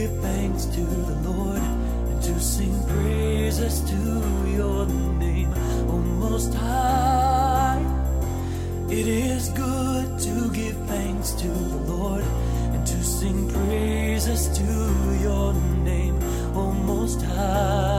[0.02, 1.62] give thanks to the Lord
[2.10, 4.00] and to sing praises to
[4.58, 4.86] your
[5.24, 5.52] name,
[5.88, 7.84] O Most High.
[8.88, 12.24] It is good to give thanks to the Lord
[12.74, 14.70] and to sing praises to
[15.22, 16.18] your name,
[16.56, 17.91] O Most High.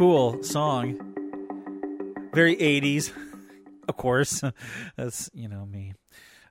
[0.00, 0.98] Cool song.
[2.32, 3.12] Very 80s,
[3.88, 4.42] of course.
[4.96, 5.92] That's, you know, me.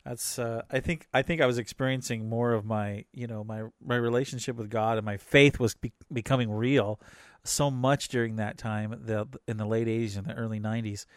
[0.06, 3.64] That's uh, I think I think I was experiencing more of my, you know, my
[3.84, 7.02] my relationship with God and my faith was be- becoming real
[7.44, 11.08] so much during that time the in the late 80s and the early 90s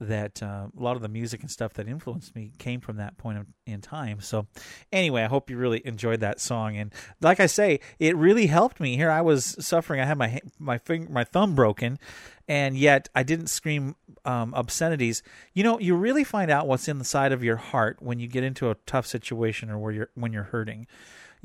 [0.00, 3.16] that uh, a lot of the music and stuff that influenced me came from that
[3.16, 4.20] point in time.
[4.20, 4.46] So,
[4.92, 6.76] anyway, I hope you really enjoyed that song.
[6.76, 8.96] And like I say, it really helped me.
[8.96, 10.00] Here I was suffering.
[10.00, 11.98] I had my my finger, my thumb broken,
[12.46, 15.22] and yet I didn't scream um, obscenities.
[15.54, 18.70] You know, you really find out what's inside of your heart when you get into
[18.70, 20.86] a tough situation or where you're when you're hurting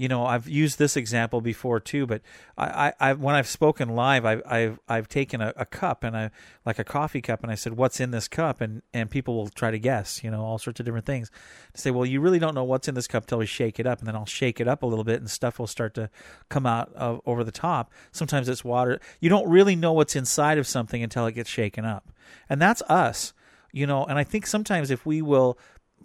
[0.01, 2.23] you know, I've used this example before too, but
[2.57, 6.17] I, I, I when I've spoken live, I've, I've, I've taken a, a, cup and
[6.17, 6.31] I,
[6.65, 9.49] like a coffee cup, and I said, "What's in this cup?" and and people will
[9.49, 11.29] try to guess, you know, all sorts of different things.
[11.75, 13.85] To say, well, you really don't know what's in this cup till we shake it
[13.85, 16.09] up, and then I'll shake it up a little bit, and stuff will start to
[16.49, 17.91] come out of, over the top.
[18.11, 18.99] Sometimes it's water.
[19.19, 22.11] You don't really know what's inside of something until it gets shaken up,
[22.49, 23.33] and that's us
[23.73, 25.57] you know and i think sometimes if we will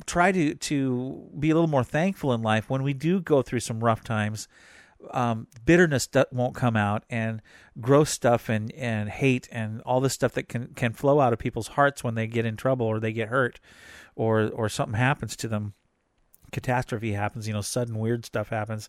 [0.05, 3.61] try to to be a little more thankful in life when we do go through
[3.61, 4.49] some rough times.
[5.13, 7.41] Um, bitterness won't come out, and
[7.81, 11.39] gross stuff and and hate and all this stuff that can can flow out of
[11.39, 13.61] people's hearts when they get in trouble or they get hurt,
[14.14, 15.75] or or something happens to them,
[16.53, 17.47] catastrophe happens.
[17.47, 18.89] You know, sudden weird stuff happens.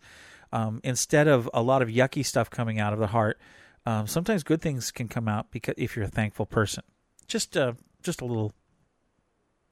[0.51, 3.37] Um, instead of a lot of yucky stuff coming out of the heart,
[3.85, 6.83] um, sometimes good things can come out because if you're a thankful person.
[7.27, 8.53] Just uh, just a little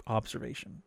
[0.08, 0.84] observation.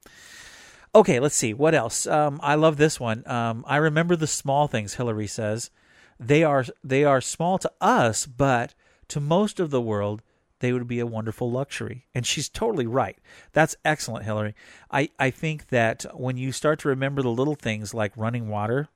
[0.95, 2.07] Okay, let's see what else.
[2.07, 3.23] Um, I love this one.
[3.27, 4.95] Um, I remember the small things.
[4.95, 5.71] Hillary says
[6.19, 8.75] they are they are small to us, but
[9.09, 10.23] to most of the world,
[10.61, 12.07] they would be a wonderful luxury.
[12.15, 13.19] And she's totally right.
[13.53, 14.55] That's excellent, Hillary.
[14.91, 18.89] I, I think that when you start to remember the little things like running water,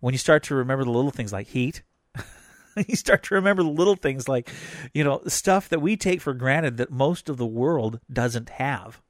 [0.00, 1.82] when you start to remember the little things like heat,
[2.86, 4.50] you start to remember the little things like,
[4.92, 9.00] you know, stuff that we take for granted that most of the world doesn't have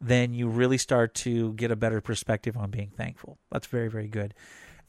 [0.00, 3.38] then you really start to get a better perspective on being thankful.
[3.50, 4.34] That's very, very good.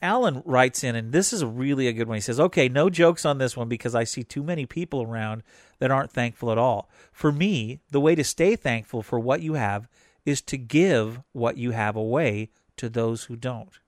[0.02, 2.16] Alan writes in, and this is really a good one.
[2.16, 5.44] He says, Okay, no jokes on this one because I see too many people around
[5.80, 6.90] that aren't thankful at all.
[7.12, 9.90] For me, the way to stay thankful for what you have
[10.26, 13.80] is to give what you have away to those who don't.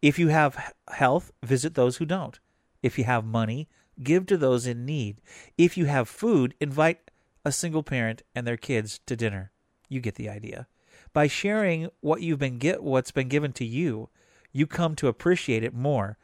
[0.00, 2.38] If you have health, visit those who don't.
[2.82, 3.68] If you have money,
[4.02, 5.20] give to those in need.
[5.58, 7.10] If you have food, invite
[7.44, 9.52] a single parent and their kids to dinner.
[9.90, 10.66] You get the idea.
[11.12, 14.08] By sharing what you've been get what's been given to you,
[14.52, 16.16] you come to appreciate it more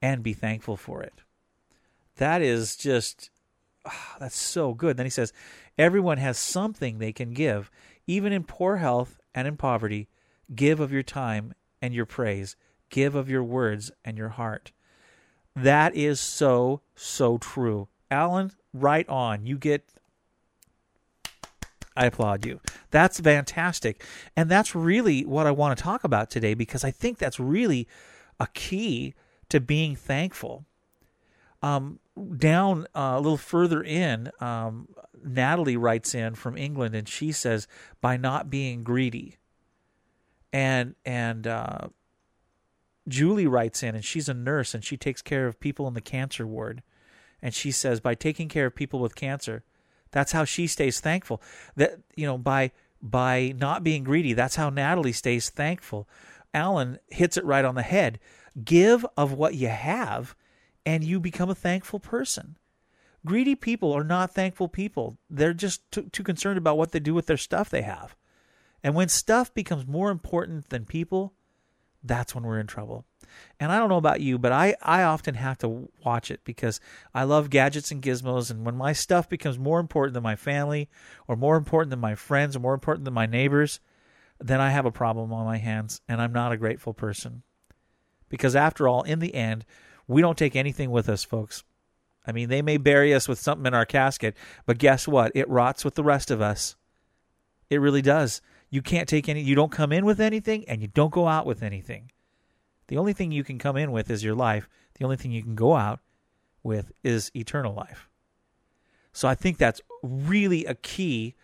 [0.00, 1.22] and be thankful for it.
[2.16, 3.30] That is just
[3.84, 4.96] oh, that's so good.
[4.96, 5.32] Then he says,
[5.76, 7.70] everyone has something they can give,
[8.06, 10.08] even in poor health and in poverty.
[10.54, 12.56] Give of your time and your praise.
[12.90, 14.72] Give of your words and your heart.
[15.56, 17.88] That is so, so true.
[18.10, 19.46] Alan, right on.
[19.46, 19.88] You get
[21.96, 22.60] I applaud you.
[22.90, 24.04] That's fantastic.
[24.36, 27.86] And that's really what I want to talk about today because I think that's really
[28.40, 29.14] a key
[29.48, 30.64] to being thankful.
[31.62, 32.00] Um,
[32.36, 34.88] down uh, a little further in, um,
[35.24, 37.68] Natalie writes in from England and she says,
[38.00, 39.36] by not being greedy.
[40.52, 41.88] And, and, uh,
[43.08, 46.00] Julie writes in and she's a nurse and she takes care of people in the
[46.00, 46.82] cancer ward.
[47.40, 49.64] And she says, by taking care of people with cancer,
[50.12, 51.42] that's how she stays thankful.
[51.76, 52.70] That you know by
[53.02, 54.32] by not being greedy.
[54.32, 56.08] That's how Natalie stays thankful.
[56.54, 58.20] Alan hits it right on the head.
[58.64, 60.36] Give of what you have,
[60.86, 62.56] and you become a thankful person.
[63.24, 65.16] Greedy people are not thankful people.
[65.30, 68.16] They're just too, too concerned about what they do with their stuff they have.
[68.82, 71.32] And when stuff becomes more important than people,
[72.02, 73.04] that's when we're in trouble.
[73.58, 76.80] And I don't know about you, but I, I often have to watch it because
[77.14, 78.50] I love gadgets and gizmos.
[78.50, 80.88] And when my stuff becomes more important than my family,
[81.26, 83.80] or more important than my friends, or more important than my neighbors,
[84.38, 87.42] then I have a problem on my hands and I'm not a grateful person.
[88.28, 89.64] Because after all, in the end,
[90.06, 91.64] we don't take anything with us, folks.
[92.26, 94.36] I mean, they may bury us with something in our casket,
[94.66, 95.32] but guess what?
[95.34, 96.76] It rots with the rest of us.
[97.68, 98.40] It really does.
[98.72, 101.44] You can't take any, you don't come in with anything and you don't go out
[101.44, 102.10] with anything.
[102.88, 104.66] The only thing you can come in with is your life.
[104.98, 106.00] The only thing you can go out
[106.62, 108.08] with is eternal life.
[109.12, 111.34] So I think that's really a key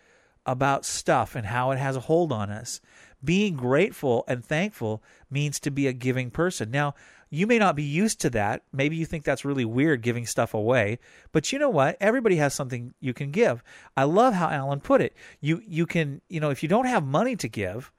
[0.45, 2.81] about stuff and how it has a hold on us.
[3.23, 6.71] Being grateful and thankful means to be a giving person.
[6.71, 6.95] Now,
[7.29, 8.63] you may not be used to that.
[8.71, 10.99] Maybe you think that's really weird giving stuff away,
[11.31, 11.97] but you know what?
[11.99, 13.63] Everybody has something you can give.
[13.95, 15.15] I love how Alan put it.
[15.39, 17.91] You you can, you know, if you don't have money to give,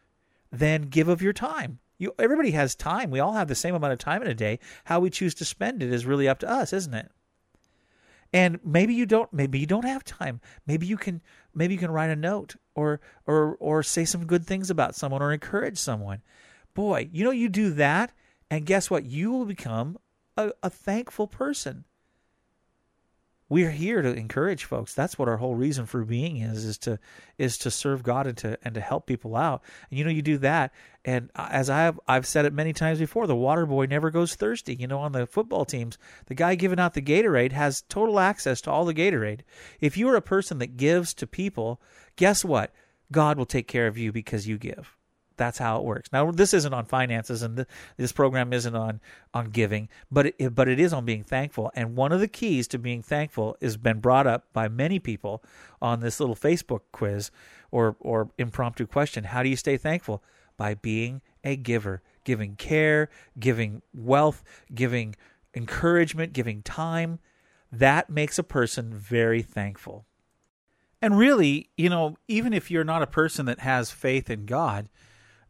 [0.50, 1.78] then give of your time.
[1.98, 3.10] You everybody has time.
[3.10, 4.58] We all have the same amount of time in a day.
[4.84, 7.12] How we choose to spend it is really up to us, isn't it?
[8.32, 10.40] And maybe you don't maybe you don't have time.
[10.66, 11.20] Maybe you can
[11.54, 15.22] maybe you can write a note or or or say some good things about someone
[15.22, 16.22] or encourage someone.
[16.74, 18.12] Boy you know you do that
[18.50, 19.04] and guess what?
[19.04, 19.98] You will become
[20.36, 21.84] a, a thankful person
[23.50, 24.94] we're here to encourage folks.
[24.94, 26.98] That's what our whole reason for being is is to
[27.36, 29.62] is to serve god and to and to help people out.
[29.90, 30.72] And you know you do that
[31.04, 34.76] and as i've i've said it many times before the water boy never goes thirsty.
[34.76, 38.60] You know on the football teams the guy giving out the gatorade has total access
[38.62, 39.40] to all the gatorade.
[39.80, 41.82] If you are a person that gives to people
[42.16, 42.72] guess what?
[43.12, 44.96] God will take care of you because you give
[45.40, 46.10] that's how it works.
[46.12, 47.64] Now, this isn't on finances, and
[47.96, 49.00] this program isn't on
[49.32, 51.72] on giving, but it, but it is on being thankful.
[51.74, 55.42] And one of the keys to being thankful has been brought up by many people
[55.80, 57.30] on this little Facebook quiz
[57.70, 59.24] or or impromptu question.
[59.24, 60.22] How do you stay thankful?
[60.58, 65.16] By being a giver, giving care, giving wealth, giving
[65.54, 67.18] encouragement, giving time.
[67.72, 70.04] That makes a person very thankful.
[71.00, 74.90] And really, you know, even if you're not a person that has faith in God,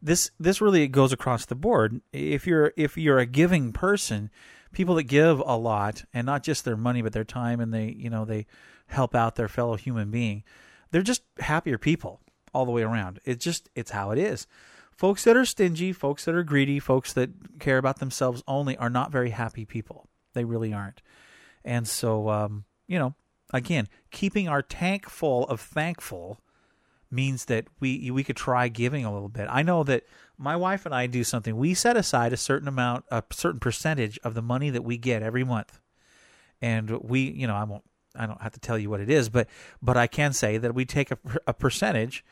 [0.01, 2.01] this this really goes across the board.
[2.11, 4.29] If you're if you're a giving person,
[4.71, 7.95] people that give a lot and not just their money but their time and they
[7.97, 8.47] you know they
[8.87, 10.43] help out their fellow human being,
[10.91, 12.21] they're just happier people
[12.53, 13.19] all the way around.
[13.25, 14.47] It's just it's how it is.
[14.91, 18.89] Folks that are stingy, folks that are greedy, folks that care about themselves only are
[18.89, 20.07] not very happy people.
[20.33, 21.01] They really aren't.
[21.63, 23.15] And so um, you know,
[23.53, 26.41] again, keeping our tank full of thankful
[27.11, 29.47] means that we we could try giving a little bit.
[29.49, 30.03] I know that
[30.37, 31.55] my wife and I do something.
[31.55, 35.21] We set aside a certain amount, a certain percentage of the money that we get
[35.21, 35.79] every month,
[36.61, 37.83] and we, you know, I won't,
[38.15, 39.47] I don't have to tell you what it is, but
[39.81, 42.25] but I can say that we take a, a percentage,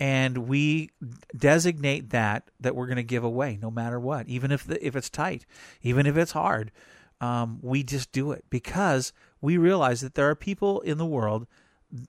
[0.00, 0.90] and we
[1.36, 4.96] designate that that we're going to give away, no matter what, even if the, if
[4.96, 5.46] it's tight,
[5.82, 6.72] even if it's hard.
[7.20, 11.46] Um, we just do it because we realize that there are people in the world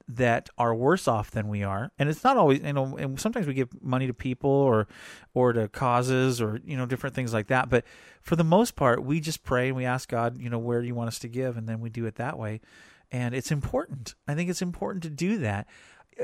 [0.08, 1.92] that are worse off than we are.
[2.00, 4.88] And it's not always you know and sometimes we give money to people or
[5.34, 7.70] or to causes or you know different things like that.
[7.70, 7.84] But
[8.22, 10.88] for the most part we just pray and we ask god you know where do
[10.88, 11.58] you want us to give?
[11.58, 12.62] And then we do it that way.
[13.12, 14.16] And it's important.
[14.28, 15.68] I think it's important to do that.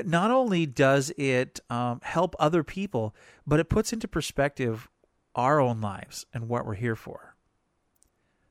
[0.04, 3.14] Not only does it um, help other people
[3.46, 4.88] but it puts into perspective
[5.34, 7.29] our own lives and what we're here for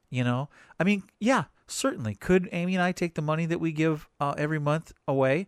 [0.10, 0.50] you know
[0.80, 2.16] i mean yeah Certainly.
[2.16, 5.48] Could Amy and I take the money that we give uh, every month away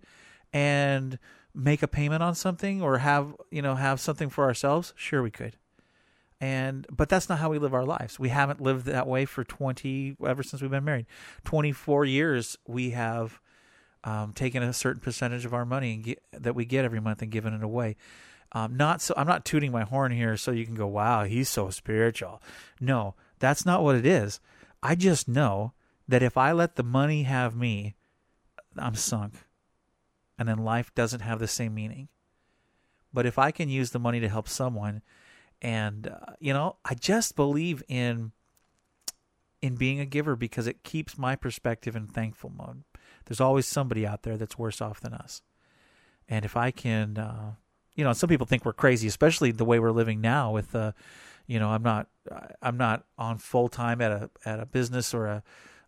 [0.54, 1.18] and
[1.54, 4.94] make a payment on something or have, you know, have something for ourselves?
[4.96, 5.58] Sure we could.
[6.40, 8.20] And but that's not how we live our lives.
[8.20, 11.06] We haven't lived that way for 20 ever since we've been married.
[11.44, 13.40] 24 years we have
[14.04, 17.32] um, taken a certain percentage of our money get, that we get every month and
[17.32, 17.96] given it away.
[18.54, 21.48] Um, not so I'm not tooting my horn here so you can go, wow, he's
[21.48, 22.42] so spiritual.
[22.80, 24.40] No, that's not what it is.
[24.82, 25.74] I just know
[26.08, 27.96] that if I let the money have me,
[28.78, 29.34] I'm sunk.
[30.40, 32.08] And then life doesn't have the same meaning.
[33.14, 35.02] But if I can use the money to help someone,
[35.62, 38.32] and uh, you know, I just believe in
[39.62, 42.84] in being a giver because it keeps my perspective in thankful mode.
[43.26, 45.44] There's always somebody out there that's worse off than us.
[46.28, 47.54] And if I can, uh,
[47.96, 50.94] you know, some people think we're crazy, especially the way we're living now with, uh,
[51.48, 52.08] you know, I'm not,
[52.62, 55.44] I'm not on full time at a at a business or a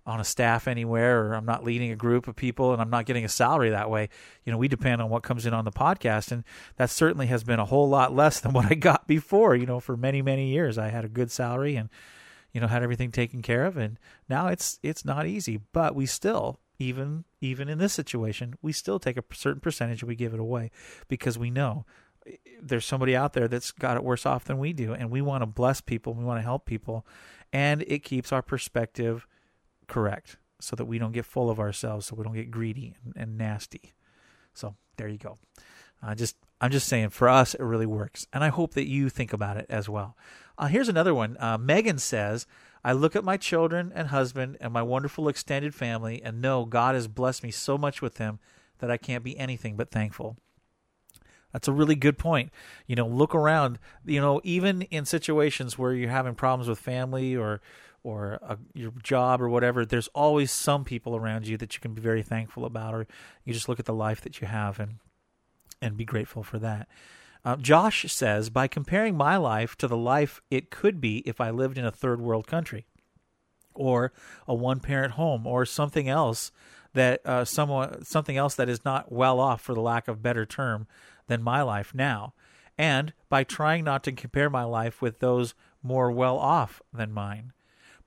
[0.05, 3.05] on a staff anywhere or I'm not leading a group of people and I'm not
[3.05, 4.09] getting a salary that way.
[4.43, 6.43] You know, we depend on what comes in on the podcast and
[6.75, 9.79] that certainly has been a whole lot less than what I got before, you know,
[9.79, 11.89] for many many years I had a good salary and
[12.51, 13.97] you know had everything taken care of and
[14.27, 18.99] now it's it's not easy, but we still even even in this situation, we still
[18.99, 20.71] take a certain percentage and we give it away
[21.07, 21.85] because we know
[22.61, 25.41] there's somebody out there that's got it worse off than we do and we want
[25.41, 27.05] to bless people, we want to help people
[27.51, 29.27] and it keeps our perspective
[29.87, 33.13] correct so that we don't get full of ourselves, so we don't get greedy and,
[33.15, 33.93] and nasty.
[34.53, 35.37] So there you go.
[36.01, 39.09] I just I'm just saying for us it really works, and I hope that you
[39.09, 40.17] think about it as well.
[40.57, 41.37] Uh, here's another one.
[41.39, 42.47] Uh, Megan says,
[42.83, 46.95] "I look at my children and husband and my wonderful extended family, and know God
[46.95, 48.39] has blessed me so much with them
[48.79, 50.37] that I can't be anything but thankful."
[51.53, 52.51] That's a really good point.
[52.87, 53.79] You know, look around.
[54.05, 57.61] You know, even in situations where you're having problems with family or
[58.03, 61.93] or a, your job or whatever, there's always some people around you that you can
[61.93, 63.07] be very thankful about, or
[63.45, 64.95] you just look at the life that you have and
[65.81, 66.87] and be grateful for that.
[67.45, 71.49] Uh, Josh says, by comparing my life to the life it could be if I
[71.49, 72.87] lived in a third world country,
[73.73, 74.11] or
[74.47, 76.51] a one parent home, or something else
[76.93, 80.45] that uh, someone something else that is not well off, for the lack of better
[80.45, 80.87] term,
[81.27, 82.33] than my life now,
[82.77, 87.53] and by trying not to compare my life with those more well off than mine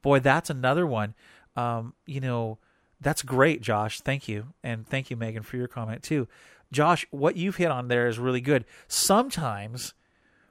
[0.07, 1.15] boy, that's another one.
[1.57, 2.59] Um, you know,
[3.01, 4.01] That's great, Josh.
[4.01, 4.55] Thank you.
[4.63, 6.29] And thank you, Megan, for your comment too.
[6.73, 8.65] Josh, what you've hit on there is really good.
[8.87, 9.95] Sometimes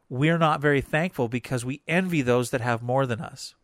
[0.10, 3.56] we're not very thankful because we envy those that have more than us.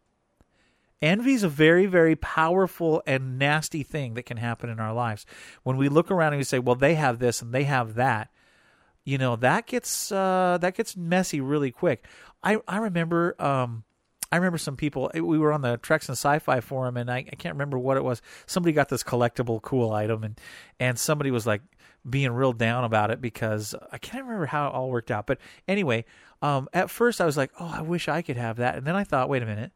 [1.02, 5.26] Envy is a very, very powerful and nasty thing that can happen in our lives.
[5.64, 8.30] When we look around and we say, "Well, they have this and they have that,"
[9.04, 12.06] you know, that gets uh, that gets messy really quick.
[12.44, 13.84] I I remember um,
[14.32, 15.12] I remember some people.
[15.14, 18.04] We were on the Treks in Sci-Fi forum, and I, I can't remember what it
[18.04, 18.22] was.
[18.46, 20.40] Somebody got this collectible cool item, and
[20.80, 21.62] and somebody was like
[22.10, 25.28] being real down about it because I can't remember how it all worked out.
[25.28, 26.06] But anyway,
[26.42, 28.96] um, at first I was like, "Oh, I wish I could have that," and then
[28.96, 29.72] I thought, "Wait a minute."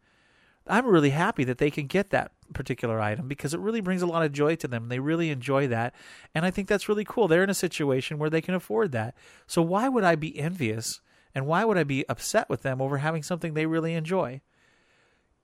[0.67, 4.07] I'm really happy that they can get that particular item because it really brings a
[4.07, 4.89] lot of joy to them.
[4.89, 5.93] They really enjoy that.
[6.33, 7.27] And I think that's really cool.
[7.27, 9.15] They're in a situation where they can afford that.
[9.47, 11.01] So why would I be envious
[11.33, 14.41] and why would I be upset with them over having something they really enjoy?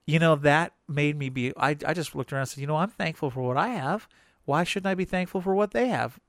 [0.08, 2.78] You know, that made me be I I just looked around and said, "You know,
[2.78, 4.08] I'm thankful for what I have.
[4.46, 6.20] Why shouldn't I be thankful for what they have?"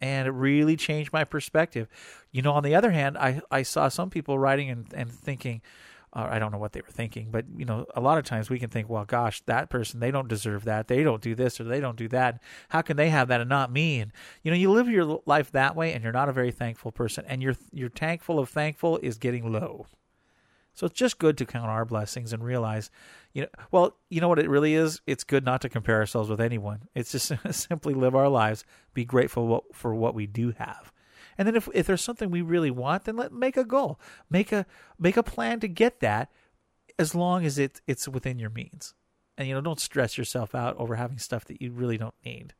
[0.00, 1.88] And it really changed my perspective.
[2.30, 5.60] You know, on the other hand, I I saw some people writing and and thinking,
[6.12, 8.48] Uh, I don't know what they were thinking, but you know, a lot of times
[8.48, 10.88] we can think, well, gosh, that person, they don't deserve that.
[10.88, 12.40] They don't do this or they don't do that.
[12.70, 14.00] How can they have that and not me?
[14.00, 16.92] And you know, you live your life that way and you're not a very thankful
[16.92, 19.86] person and your your tank full of thankful is getting low.
[20.78, 22.88] So it's just good to count our blessings and realize,
[23.32, 25.00] you know, well, you know what it really is?
[25.08, 26.82] It's good not to compare ourselves with anyone.
[26.94, 30.92] It's just simply live our lives, be grateful for what we do have.
[31.38, 33.98] And then if if there's something we really want, then let make a goal.
[34.28, 34.66] Make a
[34.98, 36.30] make a plan to get that
[36.98, 38.94] as long as it it's within your means.
[39.38, 42.54] And you know, don't stress yourself out over having stuff that you really don't need.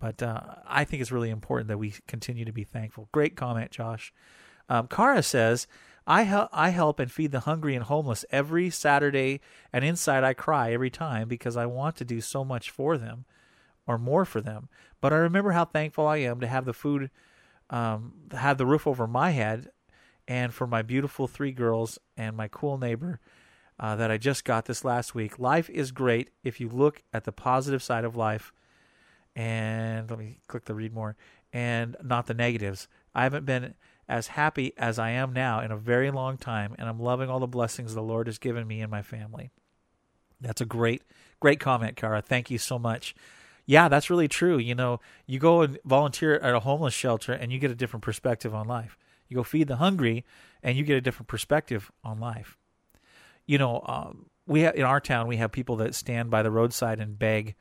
[0.00, 3.08] But uh, I think it's really important that we continue to be thankful.
[3.12, 4.12] Great comment, Josh.
[4.68, 5.68] Um, Kara says,
[6.06, 9.40] I, hel- I help and feed the hungry and homeless every Saturday,
[9.72, 13.26] and inside I cry every time because I want to do so much for them
[13.86, 14.68] or more for them.
[15.00, 17.10] But I remember how thankful I am to have the food
[17.72, 19.70] um, had the roof over my head,
[20.28, 23.18] and for my beautiful three girls and my cool neighbor
[23.80, 25.38] uh, that I just got this last week.
[25.38, 28.52] Life is great if you look at the positive side of life.
[29.34, 31.16] And let me click the read more,
[31.52, 32.86] and not the negatives.
[33.14, 33.74] I haven't been
[34.06, 37.40] as happy as I am now in a very long time, and I'm loving all
[37.40, 39.50] the blessings the Lord has given me and my family.
[40.38, 41.02] That's a great,
[41.40, 42.20] great comment, Kara.
[42.20, 43.14] Thank you so much
[43.72, 44.58] yeah, that's really true.
[44.58, 48.02] You know, you go and volunteer at a homeless shelter and you get a different
[48.02, 48.98] perspective on life.
[49.28, 50.26] You go feed the hungry
[50.62, 52.58] and you get a different perspective on life.
[53.46, 56.50] You know, um, we have, in our town we have people that stand by the
[56.50, 57.54] roadside and beg.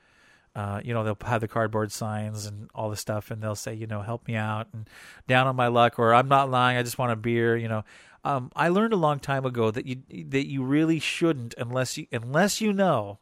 [0.53, 3.73] Uh, you know, they'll have the cardboard signs and all the stuff, and they'll say,
[3.73, 4.89] you know, help me out and
[5.29, 7.55] down on my luck, or I'm not lying, I just want a beer.
[7.55, 7.85] You know,
[8.25, 12.07] um, I learned a long time ago that you that you really shouldn't unless you
[12.11, 13.19] unless you know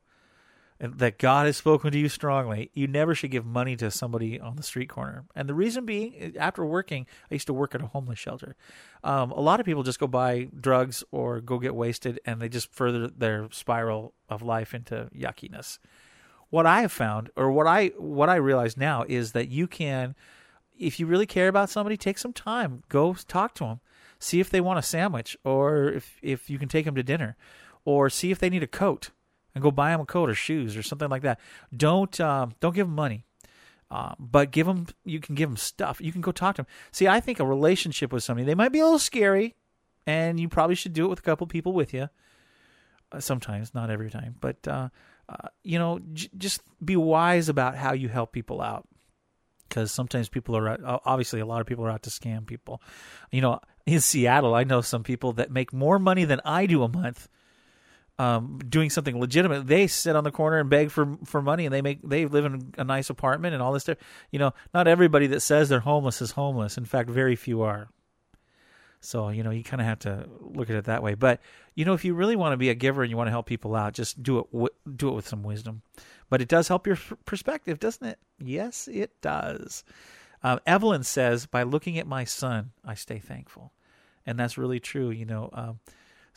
[0.79, 4.55] that God has spoken to you strongly, you never should give money to somebody on
[4.55, 5.25] the street corner.
[5.35, 8.55] And the reason being, after working, I used to work at a homeless shelter.
[9.03, 12.47] Um, a lot of people just go buy drugs or go get wasted, and they
[12.47, 15.79] just further their spiral of life into yuckiness.
[16.49, 20.15] What I have found, or what I what I realize now, is that you can,
[20.77, 23.79] if you really care about somebody, take some time, go talk to them,
[24.17, 27.35] see if they want a sandwich, or if if you can take them to dinner,
[27.83, 29.11] or see if they need a coat
[29.59, 31.39] and go buy them a coat or shoes or something like that.
[31.75, 33.25] Don't um, don't give them money,
[33.91, 34.87] uh, but give them.
[35.03, 35.99] You can give them stuff.
[36.01, 36.71] You can go talk to them.
[36.91, 39.55] See, I think a relationship with somebody they might be a little scary,
[40.07, 42.09] and you probably should do it with a couple people with you.
[43.11, 44.89] Uh, sometimes, not every time, but uh,
[45.27, 48.87] uh you know, j- just be wise about how you help people out.
[49.67, 52.81] Because sometimes people are obviously a lot of people are out to scam people.
[53.29, 56.81] You know, in Seattle, I know some people that make more money than I do
[56.81, 57.27] a month
[58.19, 59.65] um, doing something legitimate.
[59.65, 62.45] They sit on the corner and beg for for money, and they make they live
[62.45, 63.97] in a nice apartment and all this stuff.
[64.29, 66.77] You know, not everybody that says they're homeless is homeless.
[66.77, 67.87] In fact, very few are.
[68.99, 71.15] So you know, you kind of have to look at it that way.
[71.15, 71.39] But
[71.75, 73.45] you know, if you really want to be a giver and you want to help
[73.45, 75.81] people out, just do it w- do it with some wisdom.
[76.29, 78.19] But it does help your perspective, doesn't it?
[78.37, 79.85] Yes, it does.
[80.43, 83.71] Um, Evelyn says, by looking at my son, I stay thankful,
[84.25, 85.09] and that's really true.
[85.09, 85.49] You know.
[85.53, 85.79] Um,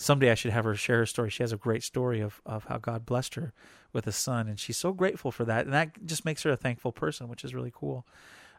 [0.03, 1.31] someday I should have her share her story.
[1.31, 3.53] She has a great story of, of how God blessed her
[3.93, 5.65] with a son, and she's so grateful for that.
[5.65, 8.07] And that just makes her a thankful person, which is really cool.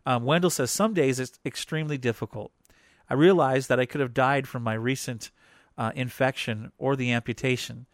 [0.05, 2.51] Um, Wendell says, Some days it's extremely difficult.
[3.09, 5.31] I realize that I could have died from my recent
[5.77, 7.87] uh, infection or the amputation.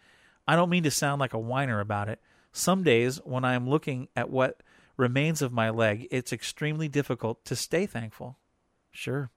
[0.48, 2.20] I don't mean to sound like a whiner about it.
[2.52, 4.62] Some days, when I am looking at what
[4.98, 8.38] remains of my leg, it's extremely difficult to stay thankful.
[8.92, 9.30] Sure.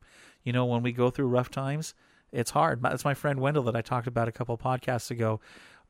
[0.42, 1.94] You know, when we go through rough times,
[2.32, 2.82] it's hard.
[2.82, 5.40] That's my friend Wendell that I talked about a couple podcasts ago.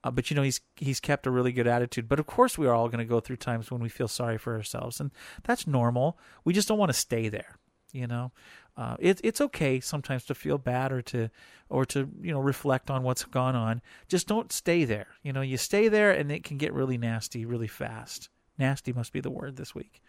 [0.04, 2.08] Uh, but you know he's he's kept a really good attitude.
[2.08, 4.36] But of course we are all going to go through times when we feel sorry
[4.36, 5.12] for ourselves, and
[5.44, 6.18] that's normal.
[6.44, 7.58] We just don't want to stay there.
[7.92, 8.32] You know,
[8.76, 11.28] uh, it's it's okay sometimes to feel bad or to
[11.68, 13.80] or to you know reflect on what's gone on.
[14.08, 15.08] Just don't stay there.
[15.22, 18.28] You know, you stay there and it can get really nasty really fast.
[18.58, 20.02] Nasty must be the word this week.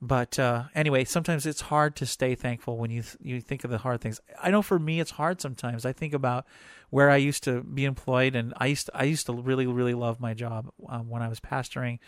[0.00, 3.70] But uh, anyway, sometimes it's hard to stay thankful when you th- you think of
[3.70, 4.20] the hard things.
[4.42, 5.86] I know for me it's hard sometimes.
[5.86, 6.46] I think about
[6.90, 9.94] where I used to be employed, and I used to, I used to really really
[9.94, 11.98] love my job um, when I was pastoring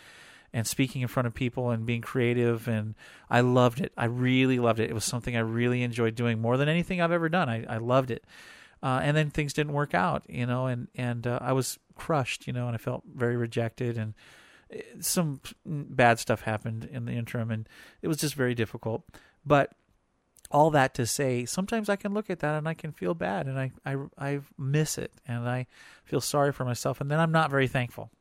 [0.53, 2.93] and speaking in front of people and being creative, and
[3.27, 3.91] I loved it.
[3.97, 4.91] I really loved it.
[4.91, 7.49] It was something I really enjoyed doing more than anything I've ever done.
[7.49, 8.23] I, I loved it.
[8.81, 12.45] Uh, and then things didn't work out, you know, and and uh, I was crushed,
[12.45, 14.13] you know, and I felt very rejected and
[14.99, 17.67] some bad stuff happened in the interim, and
[18.01, 19.03] it was just very difficult.
[19.45, 19.71] But
[20.51, 23.47] all that to say, sometimes I can look at that and I can feel bad,
[23.47, 25.67] and I I I miss it, and I
[26.05, 28.11] feel sorry for myself, and then I'm not very thankful.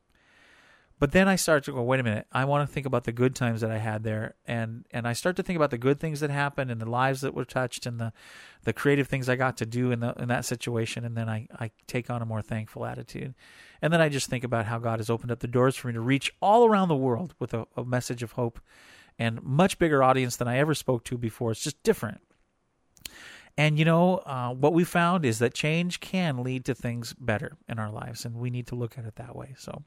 [1.01, 3.13] But then I start to go, wait a minute, I want to think about the
[3.13, 6.01] good times that I had there, and and I start to think about the good
[6.01, 8.13] things that happened and the lives that were touched and the
[8.65, 11.47] the creative things I got to do in the in that situation, and then I
[11.57, 13.35] I take on a more thankful attitude,
[13.81, 15.95] and then I just think about how God has opened up the doors for me
[15.95, 18.59] to reach all around the world with a, a message of hope,
[19.21, 21.53] and much bigger audience than I ever spoke to before.
[21.53, 22.21] It's just different.
[23.57, 27.57] And you know uh, what we found is that change can lead to things better
[27.69, 29.55] in our lives, and we need to look at it that way.
[29.57, 29.85] So.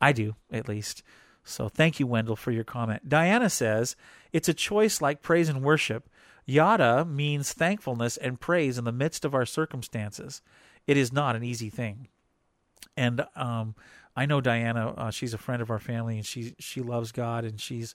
[0.00, 1.02] I do, at least.
[1.44, 3.08] So thank you, Wendell, for your comment.
[3.08, 3.96] Diana says,
[4.32, 6.08] It's a choice like praise and worship.
[6.44, 10.40] Yada means thankfulness and praise in the midst of our circumstances.
[10.86, 12.08] It is not an easy thing.
[12.96, 13.74] And um,
[14.16, 17.44] I know Diana, uh, she's a friend of our family and she she loves God
[17.44, 17.94] and she's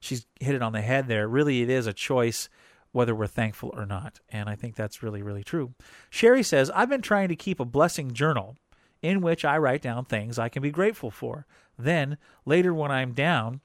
[0.00, 1.26] she's hit it on the head there.
[1.26, 2.48] Really it is a choice
[2.92, 4.20] whether we're thankful or not.
[4.28, 5.74] And I think that's really, really true.
[6.10, 8.56] Sherry says, I've been trying to keep a blessing journal
[9.04, 11.46] in which I write down things I can be grateful for.
[11.78, 13.60] Then, later when I'm down,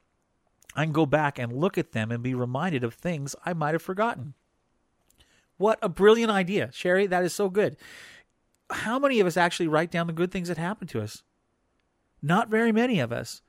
[0.75, 3.73] I can go back and look at them and be reminded of things I might
[3.73, 4.33] have forgotten.
[5.55, 7.07] What a brilliant idea, Sherry.
[7.07, 7.77] That is so good.
[8.69, 11.23] How many of us actually write down the good things that happen to us?
[12.21, 13.41] Not very many of us.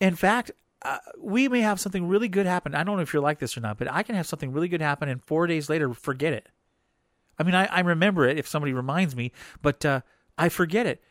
[0.00, 0.52] In fact,
[0.82, 2.74] uh, we may have something really good happen.
[2.74, 4.68] I don't know if you're like this or not, but I can have something really
[4.68, 6.48] good happen and four days later forget it.
[7.36, 10.02] I mean, I, I remember it if somebody reminds me, but uh,
[10.40, 11.02] I forget it.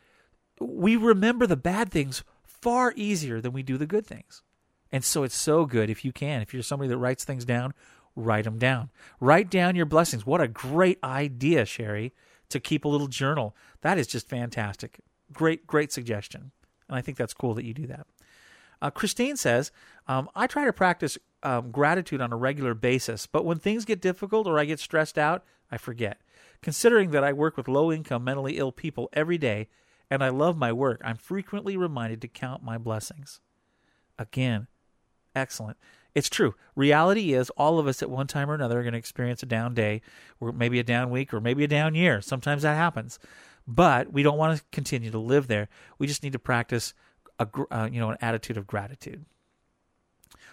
[0.60, 4.42] We remember the bad things far easier than we do the good things.
[4.90, 6.42] And so it's so good if you can.
[6.42, 7.72] If you're somebody that writes things down,
[8.16, 8.90] write them down.
[9.20, 10.26] Write down your blessings.
[10.26, 12.12] What a great idea, Sherry,
[12.48, 13.54] to keep a little journal.
[13.82, 14.98] That is just fantastic.
[15.32, 16.50] Great, great suggestion.
[16.88, 18.06] And I think that's cool that you do that.
[18.82, 19.70] Uh, Christine says,
[20.08, 24.00] um, I try to practice um, gratitude on a regular basis, but when things get
[24.00, 26.20] difficult or I get stressed out, I forget.
[26.62, 29.68] Considering that I work with low income, mentally ill people every day
[30.10, 33.40] and I love my work, I'm frequently reminded to count my blessings.
[34.18, 34.66] Again,
[35.34, 35.78] excellent.
[36.14, 36.54] It's true.
[36.74, 39.46] Reality is all of us at one time or another are going to experience a
[39.46, 40.02] down day,
[40.40, 42.20] or maybe a down week, or maybe a down year.
[42.20, 43.18] Sometimes that happens.
[43.66, 45.68] But we don't want to continue to live there.
[45.98, 46.94] We just need to practice
[47.38, 49.24] a uh, you know an attitude of gratitude.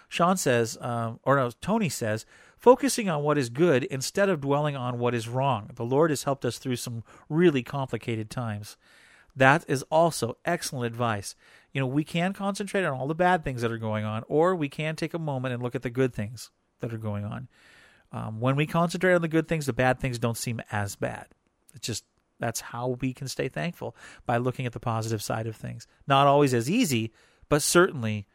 [0.08, 2.24] Sean says, um, or no, Tony says,
[2.56, 5.70] focusing on what is good instead of dwelling on what is wrong.
[5.74, 8.76] The Lord has helped us through some really complicated times.
[9.36, 11.36] That is also excellent advice.
[11.72, 14.56] You know, we can concentrate on all the bad things that are going on, or
[14.56, 16.50] we can take a moment and look at the good things
[16.80, 17.48] that are going on.
[18.10, 21.26] Um, when we concentrate on the good things, the bad things don't seem as bad.
[21.74, 22.04] It's just
[22.40, 23.94] that's how we can stay thankful
[24.24, 25.86] by looking at the positive side of things.
[26.06, 27.12] Not always as easy,
[27.48, 28.26] but certainly,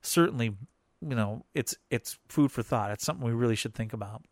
[0.00, 0.56] certainly
[1.00, 2.90] you know, it's it's food for thought.
[2.90, 4.24] It's something we really should think about.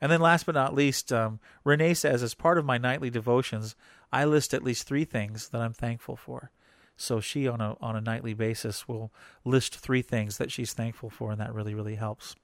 [0.00, 3.74] And then, last but not least, um, Renee says, as part of my nightly devotions,
[4.12, 6.50] I list at least three things that I'm thankful for.
[6.96, 9.12] So she, on a on a nightly basis, will
[9.44, 12.36] list three things that she's thankful for, and that really really helps.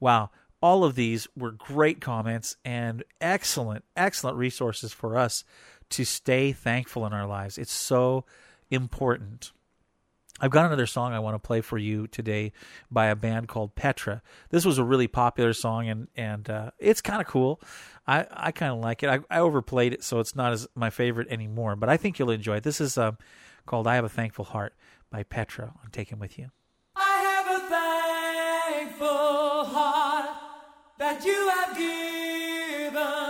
[0.00, 0.30] Wow,
[0.60, 5.44] all of these were great comments and excellent excellent resources for us
[5.90, 7.58] to stay thankful in our lives.
[7.58, 8.24] It's so
[8.70, 9.52] important.
[10.40, 12.52] I've got another song I want to play for you today
[12.90, 14.22] by a band called Petra.
[14.50, 17.60] This was a really popular song, and and uh, it's kind of cool.
[18.06, 19.08] I, I kind of like it.
[19.08, 21.76] I, I overplayed it, so it's not as my favorite anymore.
[21.76, 22.64] But I think you'll enjoy it.
[22.64, 23.12] This is uh,
[23.66, 24.74] called "I Have a Thankful Heart"
[25.10, 25.74] by Petra.
[25.82, 26.50] I'm taking with you.
[26.96, 30.30] I have a thankful heart
[30.98, 33.21] that you have given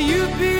[0.00, 0.51] you be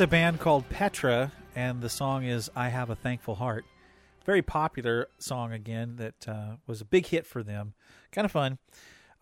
[0.00, 3.66] It's a band called Petra, and the song is I Have a Thankful Heart.
[4.24, 7.74] Very popular song again that uh, was a big hit for them.
[8.10, 8.56] Kind of fun.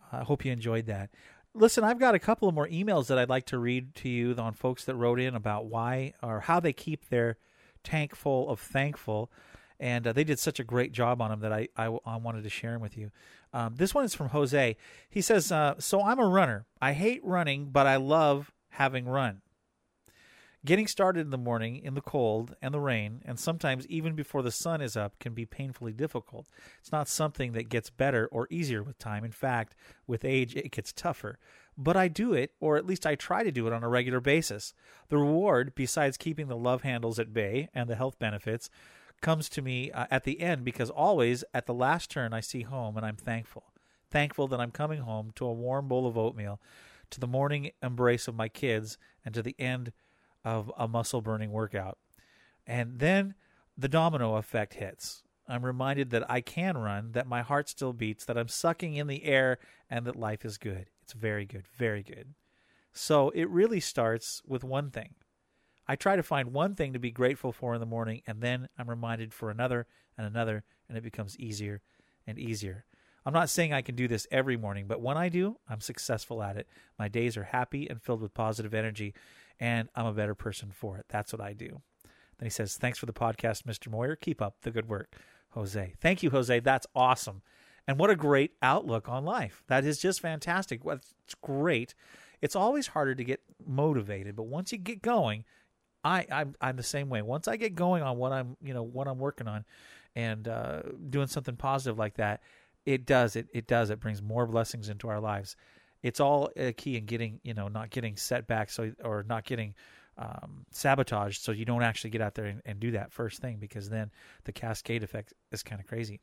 [0.09, 1.09] I uh, hope you enjoyed that.
[1.53, 4.33] Listen, I've got a couple of more emails that I'd like to read to you
[4.37, 7.35] on folks that wrote in about why or how they keep their
[7.83, 9.29] tank full of thankful.
[9.81, 12.43] And uh, they did such a great job on them that I, I, I wanted
[12.43, 13.11] to share them with you.
[13.51, 14.77] Um, this one is from Jose.
[15.09, 16.67] He says, uh, So I'm a runner.
[16.81, 19.41] I hate running, but I love having run.
[20.65, 24.41] Getting started in the morning in the cold and the rain, and sometimes even before
[24.41, 26.49] the sun is up, can be painfully difficult.
[26.81, 29.23] It's not something that gets better or easier with time.
[29.23, 29.73] In fact,
[30.05, 31.39] with age, it gets tougher.
[31.77, 34.19] But I do it, or at least I try to do it on a regular
[34.19, 34.73] basis.
[35.07, 38.69] The reward, besides keeping the love handles at bay and the health benefits,
[39.21, 42.63] comes to me uh, at the end because always at the last turn I see
[42.63, 43.71] home and I'm thankful.
[44.11, 46.59] Thankful that I'm coming home to a warm bowl of oatmeal,
[47.11, 49.93] to the morning embrace of my kids, and to the end
[50.43, 51.97] of a muscle burning workout.
[52.65, 53.35] And then
[53.77, 55.23] the domino effect hits.
[55.47, 59.07] I'm reminded that I can run, that my heart still beats, that I'm sucking in
[59.07, 59.57] the air,
[59.89, 60.89] and that life is good.
[61.01, 62.35] It's very good, very good.
[62.93, 65.15] So it really starts with one thing.
[65.87, 68.69] I try to find one thing to be grateful for in the morning, and then
[68.77, 69.87] I'm reminded for another
[70.17, 71.81] and another, and it becomes easier
[72.27, 72.85] and easier.
[73.25, 76.43] I'm not saying I can do this every morning, but when I do, I'm successful
[76.43, 76.67] at it.
[76.97, 79.13] My days are happy and filled with positive energy,
[79.59, 81.05] and I'm a better person for it.
[81.09, 81.81] That's what I do.
[82.37, 83.89] Then he says, Thanks for the podcast, Mr.
[83.89, 84.15] Moyer.
[84.15, 85.15] Keep up the good work,
[85.49, 85.93] Jose.
[85.99, 86.59] Thank you, Jose.
[86.59, 87.41] That's awesome.
[87.87, 89.63] And what a great outlook on life.
[89.67, 90.81] That is just fantastic.
[90.85, 91.95] It's great.
[92.41, 95.43] It's always harder to get motivated, but once you get going,
[96.03, 97.21] I, I'm, I'm the same way.
[97.21, 99.65] Once I get going on what I'm, you know, what I'm working on,
[100.15, 102.41] and uh, doing something positive like that,
[102.85, 103.35] it does.
[103.35, 103.89] It it does.
[103.89, 105.55] It brings more blessings into our lives
[106.03, 109.73] it's all a key in getting you know not getting setbacks so or not getting
[110.17, 113.57] um, sabotaged so you don't actually get out there and, and do that first thing
[113.57, 114.11] because then
[114.43, 116.19] the cascade effect is kind of crazy.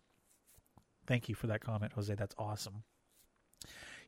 [1.07, 2.15] Thank you for that comment jose.
[2.15, 2.83] That's awesome.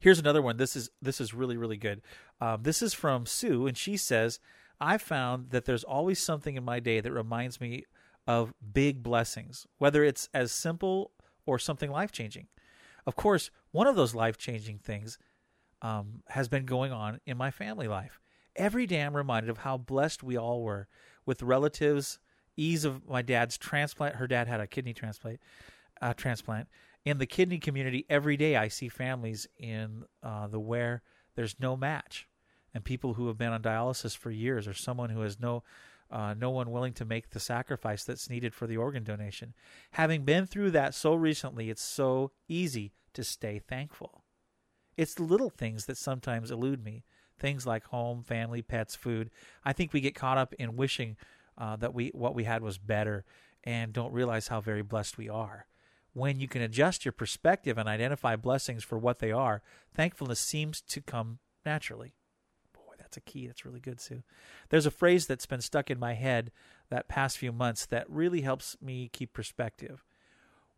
[0.00, 0.56] Here's another one.
[0.56, 2.02] This is this is really really good.
[2.40, 4.38] Um, this is from sue and she says
[4.80, 7.84] i found that there's always something in my day that reminds me
[8.28, 11.12] of big blessings, whether it's as simple
[11.46, 12.46] or something life changing.
[13.06, 15.18] Of course, one of those life changing things
[15.82, 18.20] um, has been going on in my family life.
[18.56, 20.88] Every day I'm reminded of how blessed we all were
[21.24, 22.18] with relatives,
[22.56, 24.16] ease of my dad's transplant.
[24.16, 25.40] Her dad had a kidney transplant.
[26.00, 26.68] Uh, transplant
[27.04, 28.04] in the kidney community.
[28.08, 31.02] Every day I see families in uh, the where
[31.34, 32.28] there's no match,
[32.74, 35.62] and people who have been on dialysis for years, or someone who has no
[36.10, 39.54] uh, no one willing to make the sacrifice that's needed for the organ donation.
[39.92, 44.24] Having been through that so recently, it's so easy to stay thankful.
[44.98, 47.04] It's little things that sometimes elude me.
[47.38, 49.30] Things like home, family, pets, food.
[49.64, 51.16] I think we get caught up in wishing
[51.56, 53.24] uh, that we what we had was better
[53.62, 55.66] and don't realize how very blessed we are.
[56.14, 59.62] When you can adjust your perspective and identify blessings for what they are,
[59.94, 62.14] thankfulness seems to come naturally.
[62.72, 63.46] Boy, that's a key.
[63.46, 64.24] That's really good, Sue.
[64.70, 66.50] There's a phrase that's been stuck in my head
[66.90, 70.04] that past few months that really helps me keep perspective.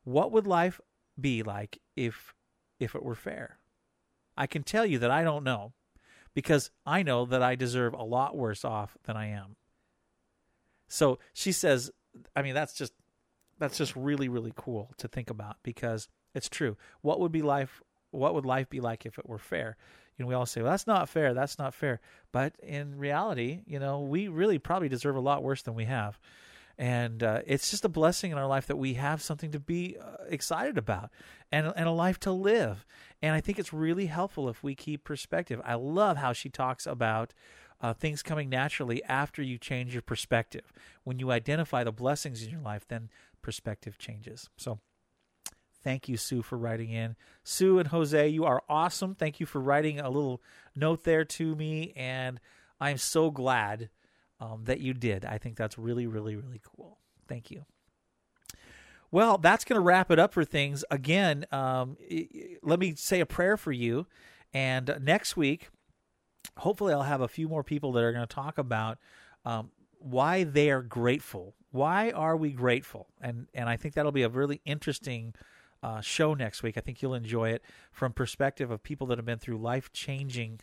[0.05, 0.79] What would life
[1.19, 2.35] be like if
[2.79, 3.60] if it were fair?
[4.37, 5.73] I can tell you that I don't know
[6.35, 9.57] because I know that I deserve a lot worse off than I am.
[10.89, 11.91] So she says,
[12.35, 12.93] I mean, that's just
[13.59, 16.77] that's just really really cool to think about because it's true.
[17.03, 17.83] What would be life?
[18.11, 19.77] What would life be like if it were fair?
[20.17, 21.35] You know, we all say, "Well, that's not fair.
[21.35, 22.01] That's not fair."
[22.33, 26.19] But in reality, you know, we really probably deserve a lot worse than we have
[26.81, 29.99] and uh, it's just a blessing in our life that we have something to be
[30.01, 31.11] uh, excited about
[31.53, 32.87] and, and a life to live.
[33.21, 35.61] And i think it's really helpful if we keep perspective.
[35.63, 37.35] I love how she talks about
[37.83, 40.73] uh, things coming naturally after you change your perspective.
[41.05, 43.11] When you identify the blessings in your life then
[43.43, 44.49] perspective changes.
[44.57, 44.79] So
[45.85, 47.15] thank you sue for writing in.
[47.45, 49.15] Sue and jose you are awesome.
[49.15, 50.41] Thank you for writing a little
[50.75, 52.41] note there to me and
[52.81, 53.91] i'm so glad
[54.41, 55.25] um, that you did.
[55.25, 56.99] I think that's really, really, really cool.
[57.29, 57.65] Thank you.
[59.13, 60.85] Well, that's going to wrap it up for things.
[60.91, 61.97] Again, um,
[62.63, 64.07] let me say a prayer for you.
[64.55, 65.69] And next week,
[66.59, 68.99] hopefully, I'll have a few more people that are going to talk about
[69.45, 71.55] um, why they are grateful.
[71.71, 73.09] Why are we grateful?
[73.21, 75.35] And and I think that'll be a really interesting
[75.83, 76.77] uh, show next week.
[76.77, 77.63] I think you'll enjoy it
[77.93, 80.61] from perspective of people that have been through life changing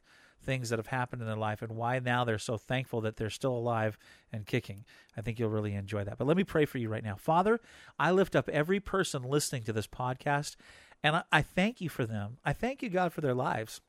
[0.48, 3.30] things that have happened in their life and why now they're so thankful that they're
[3.30, 4.00] still alive
[4.32, 4.86] and kicking.
[5.16, 6.18] I think you'll really enjoy that.
[6.18, 7.16] But let me pray for you right now.
[7.16, 7.60] Father,
[8.00, 10.56] I lift up every person listening to this podcast
[11.04, 12.38] and I, thank you for them.
[12.46, 13.82] I thank you, God, for their lives.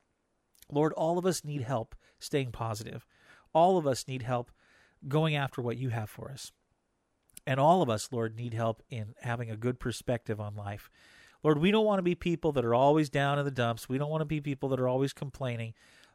[0.71, 3.07] Lord, all of us need help staying positive.
[3.53, 4.51] All of us need help
[5.07, 6.51] going after what you have for us.
[7.47, 10.91] And all of us, Lord, need help in having a good perspective on life.
[11.41, 13.87] Lord, we don't want to be people that are always down in the dumps.
[13.87, 15.73] We don't want to be people that are always complaining.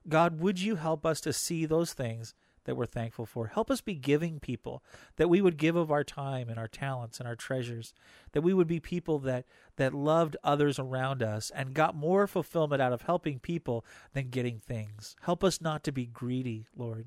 [0.08, 2.34] God, would you help us to see those things
[2.64, 3.48] that we're thankful for?
[3.48, 4.82] Help us be giving people,
[5.16, 7.92] that we would give of our time and our talents and our treasures,
[8.32, 9.44] that we would be people that,
[9.76, 14.58] that loved others around us and got more fulfillment out of helping people than getting
[14.58, 15.16] things.
[15.22, 17.06] Help us not to be greedy, Lord.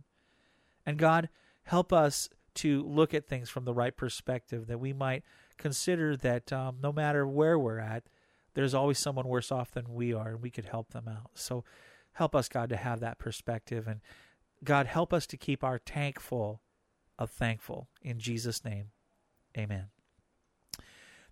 [0.85, 1.29] And God,
[1.63, 5.23] help us to look at things from the right perspective, that we might
[5.57, 8.03] consider that um, no matter where we're at,
[8.55, 11.29] there's always someone worse off than we are, and we could help them out.
[11.35, 11.63] So
[12.17, 13.87] Help us, God, to have that perspective.
[13.87, 14.01] And
[14.63, 16.61] God, help us to keep our tank full
[17.19, 17.89] of thankful.
[18.01, 18.87] In Jesus' name,
[19.55, 19.85] amen.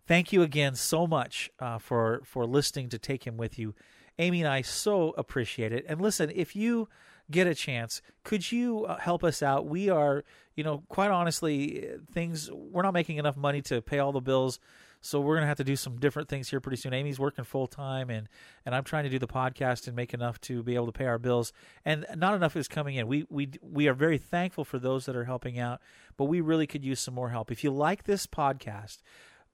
[0.06, 3.74] Thank you again so much uh, for, for listening to Take Him With You.
[4.20, 5.86] Amy and I so appreciate it.
[5.90, 6.88] And listen, if you
[7.32, 9.66] get a chance, could you uh, help us out?
[9.66, 10.24] We are,
[10.56, 14.60] you know, quite honestly, things, we're not making enough money to pay all the bills
[15.06, 16.94] so we're gonna have to do some different things here pretty soon.
[16.94, 18.28] Amy's working full time, and
[18.66, 21.06] and I'm trying to do the podcast and make enough to be able to pay
[21.06, 21.54] our bills.
[21.86, 23.08] And not enough is coming in.
[23.08, 25.80] We we we are very thankful for those that are helping out,
[26.18, 27.52] but we really could use some more help.
[27.52, 28.98] If you like this podcast,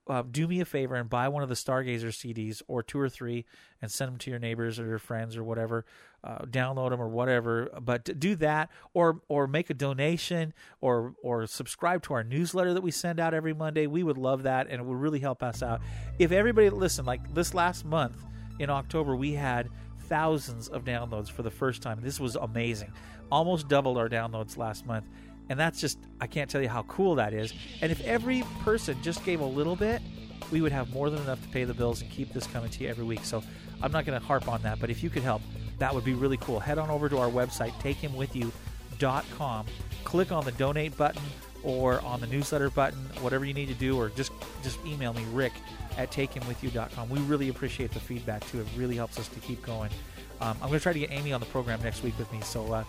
[0.07, 3.07] uh, do me a favor and buy one of the Stargazer CDs or two or
[3.07, 3.45] three
[3.81, 5.85] and send them to your neighbors or your friends or whatever.
[6.23, 7.69] Uh, download them or whatever.
[7.79, 12.81] But do that or or make a donation or or subscribe to our newsletter that
[12.81, 13.87] we send out every Monday.
[13.87, 15.81] We would love that and it would really help us out.
[16.19, 18.17] If everybody listen, like this last month
[18.59, 19.69] in October, we had
[20.07, 21.99] thousands of downloads for the first time.
[22.01, 22.91] This was amazing.
[23.31, 25.05] Almost doubled our downloads last month
[25.51, 27.53] and that's just, I can't tell you how cool that is.
[27.81, 30.01] And if every person just gave a little bit,
[30.49, 32.83] we would have more than enough to pay the bills and keep this coming to
[32.85, 33.25] you every week.
[33.25, 33.43] So
[33.81, 35.41] I'm not going to harp on that, but if you could help,
[35.77, 36.61] that would be really cool.
[36.61, 39.65] Head on over to our website, takehimwithyou.com.
[40.05, 41.21] Click on the donate button
[41.63, 44.31] or on the newsletter button, whatever you need to do, or just
[44.63, 45.51] just email me, Rick
[45.97, 47.09] at takehimwithyou.com.
[47.09, 48.61] We really appreciate the feedback too.
[48.61, 49.91] It really helps us to keep going.
[50.39, 52.39] Um, I'm going to try to get Amy on the program next week with me,
[52.41, 52.83] so uh,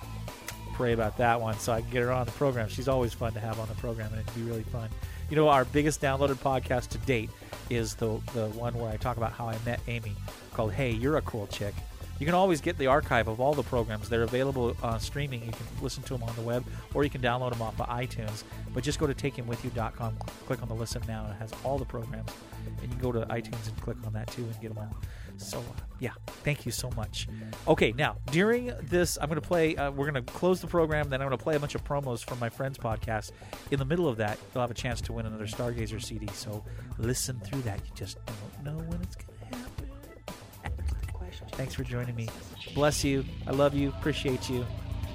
[0.72, 2.68] pray about that one so I can get her on the program.
[2.68, 4.88] She's always fun to have on the program, and it'd be really fun.
[5.30, 7.30] You know, our biggest downloaded podcast to date
[7.70, 10.14] is the the one where I talk about how I met Amy,
[10.52, 11.74] called "Hey, You're a Cool Chick."
[12.18, 14.08] You can always get the archive of all the programs.
[14.08, 15.44] They're available on streaming.
[15.44, 16.64] You can listen to them on the web,
[16.94, 18.44] or you can download them off of iTunes.
[18.72, 20.16] But just go to takehimwithyou.com,
[20.46, 22.30] click on the listen now, and it has all the programs.
[22.64, 24.94] And you can go to iTunes and click on that too and get them all.
[25.42, 25.62] So, uh,
[25.98, 26.12] yeah,
[26.44, 27.28] thank you so much.
[27.68, 31.08] Okay, now, during this, I'm going to play, uh, we're going to close the program,
[31.10, 33.32] then I'm going to play a bunch of promos from my friend's podcast.
[33.70, 36.26] In the middle of that, you'll have a chance to win another Stargazer CD.
[36.32, 36.64] So,
[36.98, 37.78] listen through that.
[37.84, 39.90] You just don't know when it's going to happen.
[41.52, 42.28] Thanks for joining me.
[42.74, 43.24] Bless you.
[43.46, 43.90] I love you.
[43.90, 44.66] Appreciate you.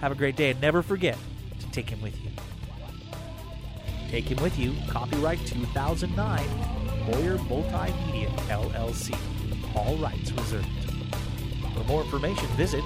[0.02, 0.52] Have a great day.
[0.52, 1.18] And never forget
[1.60, 2.30] to take him with you.
[4.10, 4.74] Take him with you.
[4.88, 6.48] Copyright 2009.
[7.08, 9.18] Moyer Multimedia, LLC.
[9.78, 10.68] All rights reserved.
[11.76, 12.84] For more information, visit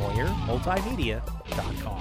[0.00, 2.00] MoyerMultimedia.com.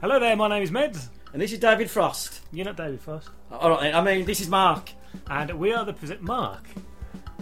[0.00, 1.08] Hello there, my name is Meds.
[1.34, 2.40] And this is David Frost.
[2.52, 3.28] You're not David Frost.
[3.50, 4.92] All right, I mean, this is Mark.
[5.28, 6.64] And we are the present Mark.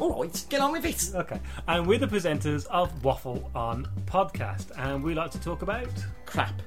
[0.01, 1.11] All right, get on with it.
[1.14, 1.41] Okay.
[1.68, 4.72] And we're the presenters of Waffle On Podcast.
[4.76, 5.87] And we like to talk about
[6.26, 6.61] Crap.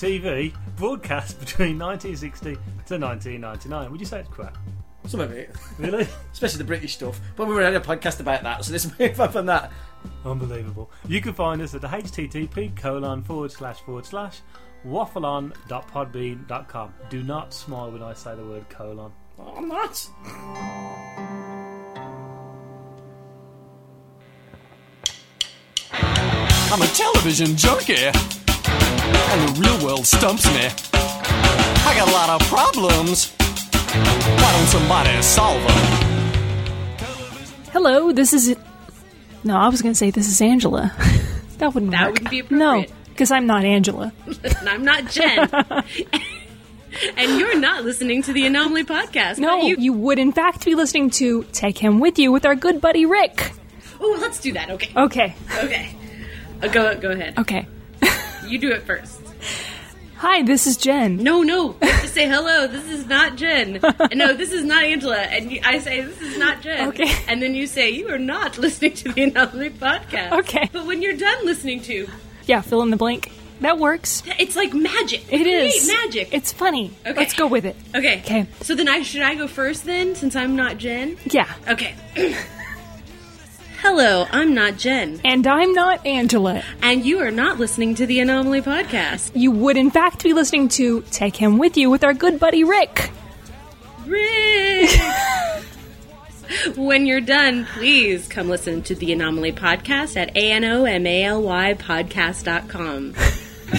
[0.00, 2.60] TV broadcast between 1960 to
[2.98, 3.90] 1999.
[3.90, 4.56] Would you say it's crap?
[5.06, 5.54] Some of it.
[5.78, 6.08] Really?
[6.32, 7.20] Especially the British stuff.
[7.36, 9.70] But we already had a podcast about that, so let's move on from that.
[10.24, 10.90] Unbelievable.
[11.06, 14.40] You can find us at the http colon forward slash forward slash
[14.86, 16.94] waffleon.podbean.com.
[17.10, 19.12] Do not smile when I say the word colon.
[19.38, 20.08] Oh, I'm not.
[26.72, 28.10] I'm a television junkie,
[28.66, 30.68] and the real world stumps me.
[30.92, 33.32] I got a lot of problems.
[33.32, 37.00] Why don't somebody solve them?
[37.72, 38.56] Hello, this is.
[39.44, 40.92] No, I was going to say this is Angela.
[41.58, 42.12] that wouldn't That work.
[42.22, 44.12] wouldn't be No, because I'm not Angela.
[44.26, 45.48] and I'm not Jen.
[47.16, 49.38] and you're not listening to the Anomaly podcast.
[49.38, 49.92] No, you, you.
[49.92, 53.52] would in fact be listening to Take Him With You with our good buddy Rick.
[54.00, 54.70] Oh, let's do that.
[54.70, 54.92] Okay.
[54.96, 55.94] Okay, Okay.
[56.62, 57.38] Uh, go go ahead.
[57.38, 57.66] okay.
[58.50, 59.20] You do it first.
[60.16, 61.16] Hi, this is Jen.
[61.16, 61.76] No, no.
[61.80, 62.66] You have to say hello.
[62.66, 63.78] This is not Jen.
[63.82, 65.16] And no, this is not Angela.
[65.16, 66.88] And you, I say this is not Jen.
[66.88, 67.10] Okay.
[67.26, 70.32] And then you say you are not listening to the Anomaly podcast.
[70.40, 70.68] Okay.
[70.72, 72.08] But when you're done listening to,
[72.46, 73.32] Yeah, fill in the blank.
[73.60, 74.22] That works.
[74.38, 75.32] it's like magic.
[75.32, 76.30] It is magic.
[76.32, 76.92] It's funny.
[77.06, 77.16] Okay.
[77.18, 77.76] Let's go with it.
[77.94, 78.18] okay.
[78.20, 78.46] Okay.
[78.62, 81.16] So then I should I go first then, since I'm not Jen?
[81.26, 81.48] Yeah.
[81.68, 81.94] Okay.
[83.82, 86.62] Hello, I'm not Jen, And I'm not Angela.
[86.82, 89.30] and you are not listening to the Anomaly podcast.
[89.34, 92.62] You would in fact be listening to Take Him With You with our good buddy
[92.64, 93.10] Rick.
[94.06, 94.90] Rick!
[96.76, 103.14] when you're done, please come listen to the Anomaly podcast at A-N-O-M-A-L-Y podcast.com.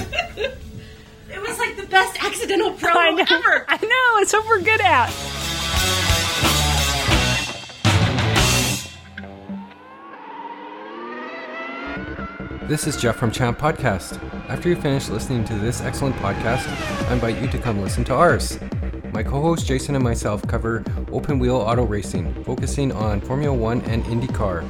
[1.29, 3.25] it was like the best accidental I promo know.
[3.37, 3.65] ever!
[3.67, 4.21] I know.
[4.21, 5.09] It's what we're good at.
[12.63, 14.21] This is Jeff from Champ Podcast.
[14.47, 16.67] After you finish listening to this excellent podcast,
[17.09, 18.59] I invite you to come listen to ours.
[19.11, 23.81] My co host Jason and myself cover open wheel auto racing, focusing on Formula One
[23.81, 24.63] and IndyCar.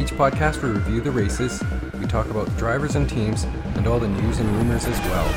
[0.00, 1.62] Each podcast we review the races,
[2.00, 5.28] we talk about drivers and teams, and all the news and rumors as well.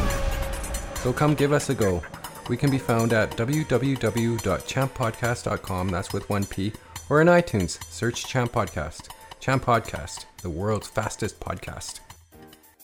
[0.95, 2.01] So come give us a go.
[2.47, 6.71] We can be found at www.champpodcast.com, that's with one P,
[7.09, 9.09] or in iTunes, search Champ Podcast.
[9.39, 12.01] Champ Podcast, the world's fastest podcast.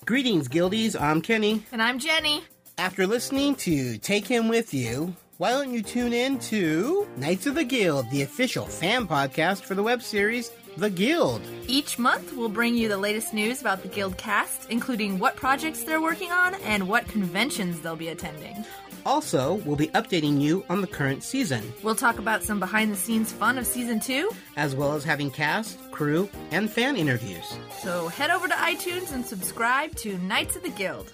[0.05, 0.99] Greetings, Guildies.
[0.99, 1.63] I'm Kenny.
[1.71, 2.43] And I'm Jenny.
[2.77, 7.55] After listening to Take Him With You, why don't you tune in to Knights of
[7.55, 11.41] the Guild, the official fan podcast for the web series The Guild?
[11.67, 15.83] Each month, we'll bring you the latest news about the Guild cast, including what projects
[15.83, 18.63] they're working on and what conventions they'll be attending.
[19.05, 22.95] Also, we'll be updating you on the current season, We'll talk about some behind the
[22.95, 24.31] scenes fun of season two.
[24.57, 27.45] as well as having cast, crew, and fan interviews.
[27.81, 31.11] So head over to iTunes and subscribe to Knights of the Guild.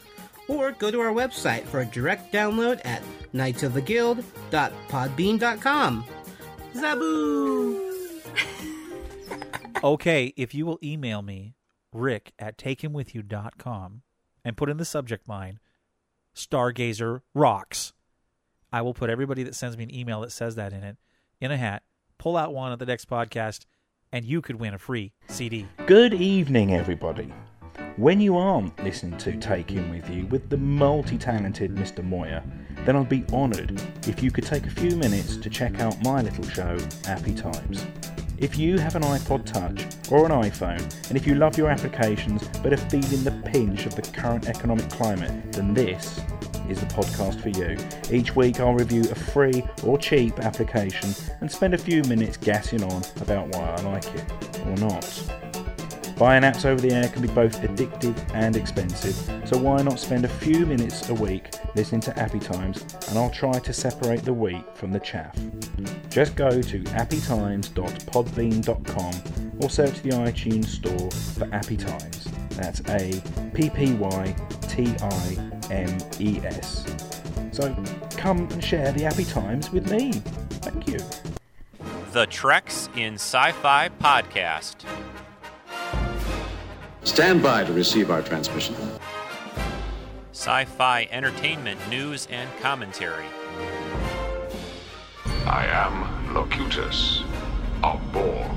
[0.48, 6.06] Or go to our website for a direct download at knightsoftheguild.podbean.com.
[6.74, 7.92] Zaboo!
[9.84, 11.56] okay, if you will email me,
[11.94, 14.02] rick at takehimwithyou.com,
[14.46, 15.60] and put in the subject line,
[16.36, 17.93] Stargazer Rocks,
[18.71, 20.97] I will put everybody that sends me an email that says that in it
[21.41, 21.84] in a hat,
[22.17, 23.65] pull out one at the next podcast,
[24.11, 25.67] and you could win a free CD.
[25.88, 27.34] Good evening, everybody.
[27.97, 32.03] When you aren't listening to Take Him With You with the multi talented Mr.
[32.03, 32.43] Moyer,
[32.86, 36.21] then I'd be honoured if you could take a few minutes to check out my
[36.21, 37.86] little show, Appy Times.
[38.42, 42.48] If you have an iPod Touch or an iPhone, and if you love your applications
[42.64, 46.20] but are feeling the pinch of the current economic climate, then this
[46.68, 47.78] is the podcast for you.
[48.12, 52.84] Each week I'll review a free or cheap application and spend a few minutes gassing
[52.84, 55.51] on about why I like it or not.
[56.22, 60.24] Buying apps over the air can be both addictive and expensive, so why not spend
[60.24, 64.32] a few minutes a week listening to Appy Times and I'll try to separate the
[64.32, 65.36] wheat from the chaff.
[66.11, 72.28] Just go to appytimes.podbean.com or search the iTunes store for Appy Times.
[72.51, 73.20] That's A
[73.55, 74.36] P P Y
[74.70, 75.37] T I
[75.71, 76.86] M E S.
[77.51, 77.75] So
[78.12, 80.12] come and share the Appy Times with me.
[80.62, 81.00] Thank you.
[82.12, 84.86] The Treks in Sci Fi Podcast.
[87.03, 88.75] Stand by to receive our transmission.
[90.33, 93.25] Sci fi entertainment news and commentary.
[95.45, 97.23] I am Locutus
[97.83, 98.51] of Borg.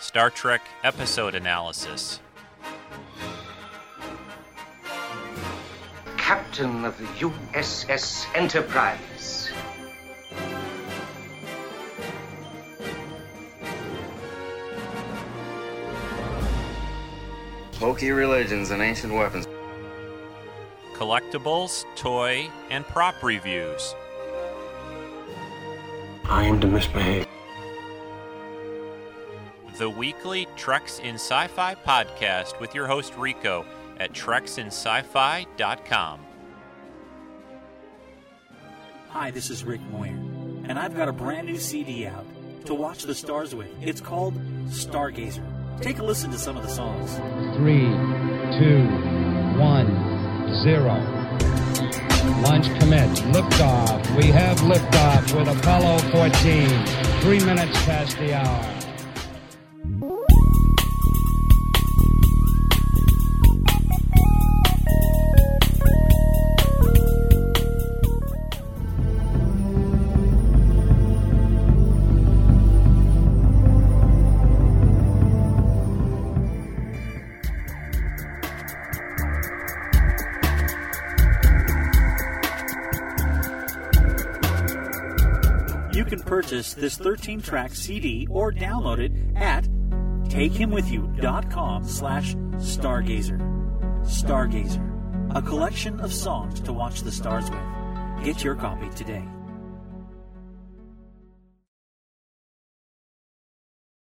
[0.00, 2.20] Star Trek episode analysis.
[6.16, 9.45] Captain of the USS Enterprise.
[17.78, 19.46] Hokey religions and ancient weapons.
[20.94, 23.94] Collectibles, toy, and prop reviews.
[26.24, 27.26] I am to misbehave.
[29.76, 33.66] The weekly Treks in Sci Fi podcast with your host Rico
[34.00, 36.20] at treksinsci-fi.com.
[39.10, 40.16] Hi, this is Rick Moyer,
[40.64, 42.24] and I've got a brand new CD out
[42.64, 43.68] to watch the stars with.
[43.82, 44.34] It's called
[44.68, 45.44] Stargazer.
[45.80, 47.16] Take a listen to some of the songs.
[47.56, 47.86] Three,
[48.58, 48.82] two,
[49.58, 49.88] one,
[50.62, 50.94] zero.
[52.42, 53.08] Launch commit.
[53.32, 54.16] Liftoff.
[54.16, 56.86] We have liftoff with Apollo 14.
[57.20, 58.75] Three minutes past the hour.
[86.86, 89.64] This 13 track CD or download it at
[90.28, 93.40] takehimwithyou.com slash stargazer.
[94.04, 98.24] Stargazer, a collection of songs to watch the stars with.
[98.24, 99.24] Get your copy today.